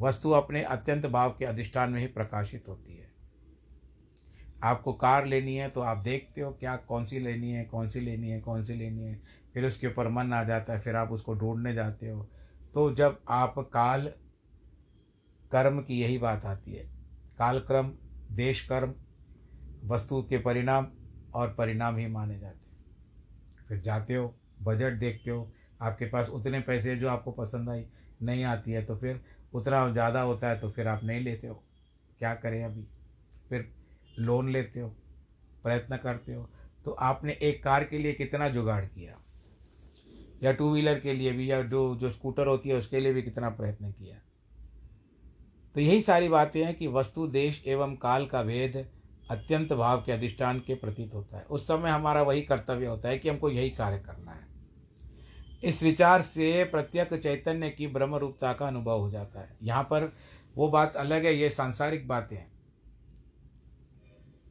वस्तु 0.00 0.30
अपने 0.30 0.62
अत्यंत 0.62 1.06
भाव 1.06 1.30
के 1.30 1.44
अधिष्ठान 1.44 1.90
में 1.90 2.00
ही 2.00 2.06
प्रकाशित 2.06 2.68
होती 2.68 2.96
है। 2.96 3.10
आपको 4.64 4.92
कार 4.92 5.26
लेनी 5.26 5.56
है 5.56 5.68
तो 5.68 5.80
आप 5.80 5.98
देखते 5.98 6.40
हो 6.40 6.50
क्या, 6.50 6.76
कौन 6.76 7.06
सी 7.06 7.18
लेनी 7.18 7.50
है, 7.50 7.64
कौन 7.64 7.88
सी 7.88 8.00
लेनी 8.00 8.30
है, 8.30 8.40
कौन 8.40 8.64
सी 8.64 8.74
लेनी 8.74 9.04
है। 9.04 9.41
फिर 9.54 9.64
उसके 9.64 9.86
ऊपर 9.86 10.08
मन 10.08 10.32
आ 10.32 10.42
जाता 10.44 10.72
है, 10.72 10.80
फिर 10.80 10.96
आप 10.96 11.10
उसको 11.10 11.34
ढूँढने 11.34 11.74
जाते 11.74 12.10
हो। 12.10 12.28
तो 12.74 12.90
जब 12.94 13.18
आप 13.28 13.54
काल 13.72 14.06
कर्म 15.52 15.80
की 15.80 16.00
यही 16.00 16.18
बात 16.18 16.44
आती 16.44 16.72
है। 16.72 16.84
काल 17.38 17.60
क्रम, 17.60 17.92
देश 18.30 18.60
कर्म, 18.66 18.94
वस्तु 19.84 20.22
के 20.22 20.38
परिणाम 20.38 20.86
और 21.34 21.54
परिणाम 21.54 21.96
ही 21.96 22.06
माने 22.06 22.38
जाते 22.38 22.66
हैं। 22.66 23.66
फिर 23.68 23.80
जाते 23.80 24.14
हो, 24.14 24.34
बजट 24.62 24.98
देखते 24.98 25.30
हो, 25.30 25.50
आपके 25.80 26.06
पास 26.06 26.28
उतने 26.28 26.60
पैसे 26.60 26.96
जो 26.96 27.08
आपको 27.08 27.32
पसंद 27.32 27.70
आई, 27.70 27.84
नहीं 28.22 28.44
आती 28.44 28.72
है 28.72 28.84
तो 28.84 28.96
फिर 28.96 29.20
उतना 29.52 29.88
ज़्यादा 29.92 30.20
होता 30.20 30.48
है 30.48 30.58
तो 30.60 30.70
फिर 30.70 30.88
आप 30.88 31.04
नहीं 31.04 31.20
लेते 31.20 31.46
हो। 31.46 31.54
क्या 32.18 32.34
करें 32.34 32.62
अभी? 32.64 32.86
फिर 33.48 33.72
लोन 34.18 34.48
लेते 34.48 34.80
हो, 34.80 34.88
प्रयत्न 35.64 35.96
करते 35.96 36.34
हो। 36.34 36.48
तो 36.84 36.90
आपने 36.90 37.32
एक 37.42 37.62
कार 37.64 37.84
के 37.84 37.98
लिए 37.98 38.12
कितना 38.12 38.48
जुगाड़ 38.48 38.84
किया? 38.84 39.18
या 40.42 40.52
टू 40.52 40.72
व्हीलर 40.72 41.00
के 41.00 41.14
लिए 41.14 41.32
भी, 41.32 41.50
या 41.50 41.62
जो 41.62 41.96
जो 41.96 42.10
स्कूटर 42.10 42.46
होती 42.46 42.68
है, 42.68 42.74
उसके 42.74 43.00
लिए 43.00 43.12
भी 43.12 43.22
कितना 43.22 43.50
प्रयत्न 43.50 43.92
किया। 43.92 44.16
तो 45.74 45.80
यही 45.80 46.00
सारी 46.00 46.28
बातें 46.28 46.64
हैं 46.64 46.74
कि 46.74 46.86
वस्तु, 46.86 47.26
देश 47.26 47.64
एवं 47.66 47.96
काल 47.96 48.26
का 48.26 48.40
वेद 48.40 48.88
अत्यंत 49.30 49.72
भाव 49.72 50.02
के 50.02 50.12
अधिष्ठान 50.12 50.58
के 50.58 50.74
प्रतीत 50.74 51.14
होता 51.14 51.38
है। 51.38 51.44
उस 51.44 51.64
समय 51.64 51.90
हमारा 51.90 52.22
वही 52.22 52.42
कर्तव्य 52.42 52.86
होता 52.86 53.08
है 53.08 53.18
कि 53.18 53.28
हमको 53.28 53.50
यही 53.50 53.70
कार्य 53.70 53.98
करना 53.98 54.32
है। 54.32 54.46
इस 55.64 55.82
विचार 55.82 56.22
से 56.22 56.64
प्रत्यक 56.64 57.14
चैतन्य 57.14 57.70
की 57.70 57.86
ब्रह्म 57.86 58.14
रूपता 58.14 58.52
का 58.52 58.66
अनुभव 58.66 59.00
हो 59.00 59.10
जाता 59.10 59.40
है। 59.40 59.48
यहाँ 59.62 59.82
पर 59.82 60.12
वो 60.56 60.68
बात 60.68 60.96
अलग 60.96 61.24
है, 61.24 61.34
ये 61.34 61.50
सांसारिक 61.50 62.08
बातें 62.08 62.36
हैं। 62.36 62.52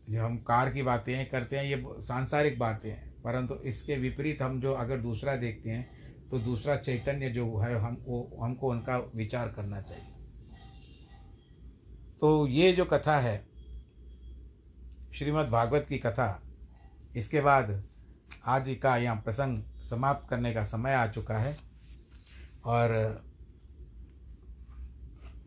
जो 0.10 0.23
हम 0.23 0.38
कार 0.38 0.73
की 0.73 0.84
बातें 0.84 1.30
करते 1.30 1.58
हैं, 1.58 1.65
ये 1.65 1.84
सांसारिक 2.01 2.60
बातें 2.60 2.89
हैं। 2.89 3.11
परंतु 3.23 3.55
इसके 3.55 3.95
विपरीत 3.95 4.41
हम 4.41 4.62
जो 4.62 4.73
अगर 4.73 4.97
दूसरा 4.97 5.36
देखते 5.36 5.69
हैं 5.69 6.01
तो 6.29 6.39
दूसरा 6.39 6.75
चैतन्य 6.77 7.29
जो 7.29 7.57
है, 7.57 7.79
हम, 7.79 7.97
वो, 8.05 8.39
हमको 8.43 8.69
उनका 8.69 8.97
विचार 9.15 9.47
करना 9.47 9.81
चाहिए। 9.81 10.13
तो 12.19 12.47
ये 12.47 12.71
जो 12.73 12.86
कथा 12.86 13.19
है, 13.19 13.45
श्रीमद् 15.13 15.49
भागवत 15.49 15.86
की 15.89 15.97
कथा, 15.97 16.41
इसके 17.15 17.41
बाद 17.41 17.84
आज 18.45 18.77
का 18.84 18.97
यहाँ 18.97 19.15
प्रसंग 19.15 19.63
समाप्त 19.81 20.29
करने 20.29 20.53
का 20.53 20.63
समय 20.63 20.93
आ 20.93 21.07
चुका 21.07 21.38
है 21.38 21.57
और 22.65 23.23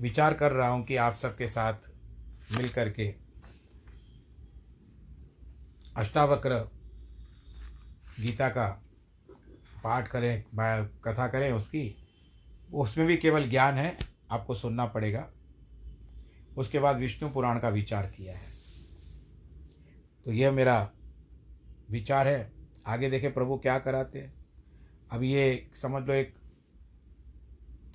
विचार 0.00 0.34
कर 0.34 0.52
रहा 0.52 0.68
हूँ 0.68 0.84
कि 0.84 0.96
आप 0.96 1.14
सबके 1.14 1.46
साथ 1.46 1.90
मिल 2.56 2.68
कर 2.68 2.90
के 2.90 3.14
अष्टावक्र 5.96 6.73
गीता 8.20 8.48
का 8.48 8.82
पाठ 9.84 10.08
करें 10.08 10.44
कथा 11.04 11.28
करें 11.28 11.52
उसकी, 11.52 11.96
उसमें 12.74 13.06
भी 13.06 13.16
केवल 13.16 13.48
ज्ञान 13.48 13.74
है, 13.74 13.98
आपको 14.30 14.54
सुनना 14.54 14.86
पड़ेगा। 14.86 15.30
उसके 16.56 16.78
बाद 16.78 16.96
विष्णु 16.96 17.30
पुराण 17.30 17.58
का 17.58 17.68
विचार 17.68 18.06
किया 18.06 18.34
है। 18.36 18.46
तो 20.24 20.32
यह 20.32 20.52
मेरा 20.52 20.90
विचार 21.90 22.28
है। 22.28 22.52
आगे 22.86 23.10
देखे 23.10 23.28
प्रभु 23.28 23.56
क्या 23.58 23.78
कराते 23.78 24.18
हैं। 24.18 24.34
अब 25.10 25.22
ये 25.22 25.70
समझ 25.74 26.08
लो 26.08 26.14
एक 26.14 26.34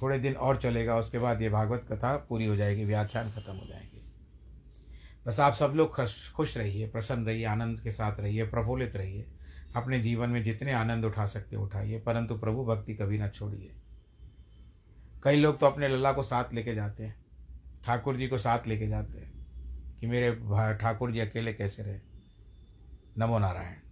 थोड़े 0.01 0.19
दिन 0.19 0.33
और 0.33 0.57
चलेगा, 0.57 0.97
उसके 0.97 1.19
बाद 1.19 1.41
ये 1.41 1.49
भागवत 1.49 1.85
कथा 1.91 2.17
पूरी 2.17 2.45
हो 2.45 2.55
जाएगी, 2.55 2.85
व्याख्यान 2.85 3.31
खत्म 3.31 3.55
हो 3.55 3.65
जाएँगे। 3.65 4.01
बस 5.27 5.39
आप 5.39 5.53
सब 5.53 5.73
लोग 5.75 5.95
खुश 5.95 6.31
खुश 6.31 6.57
रहिए, 6.57 6.87
प्रसन्न 6.87 7.25
रहिए, 7.25 7.45
आनंद 7.45 7.79
के 7.79 7.91
साथ 7.91 8.19
रहिए, 8.19 8.43
प्रफुल्लित 8.43 8.95
रहिए। 8.95 9.27
अपने 9.75 9.99
जीवन 9.99 10.29
में 10.29 10.43
जितने 10.43 10.71
आनंद 10.73 11.05
उठा 11.05 11.25
सकते 11.25 11.55
उठाइए। 11.55 11.99
परंतु 11.99 12.37
प्रभु, 12.37 12.65
भक्ति 12.65 12.95
कभी 12.95 13.17
ना 13.17 13.27
छोड़िए। 13.27 13.75
कई 15.23 15.35
लोग 15.35 15.59
तो 15.59 15.65
अपने 15.65 15.87
लल्ला 15.87 16.13
को 16.13 16.23
साथ 16.23 16.53
लेके 16.53 16.75
जाते 16.75 17.03
हैं। 17.03 17.25
ठाकुर 17.85 18.17
जी 18.17 18.27
को 18.27 18.37
साथ 18.37 18.67
लेके 18.67 18.87
जाते 18.87 19.17
हैं 19.17 19.31
कि 19.99 20.07
मेरे 20.07 20.31
ठाकुर 20.77 21.11
जी 21.11 21.19
अकेले 21.19 21.53
कैसे 21.53 21.83
रहे? 21.83 21.99
नमो 23.17 23.39
नारायण। 23.39 23.88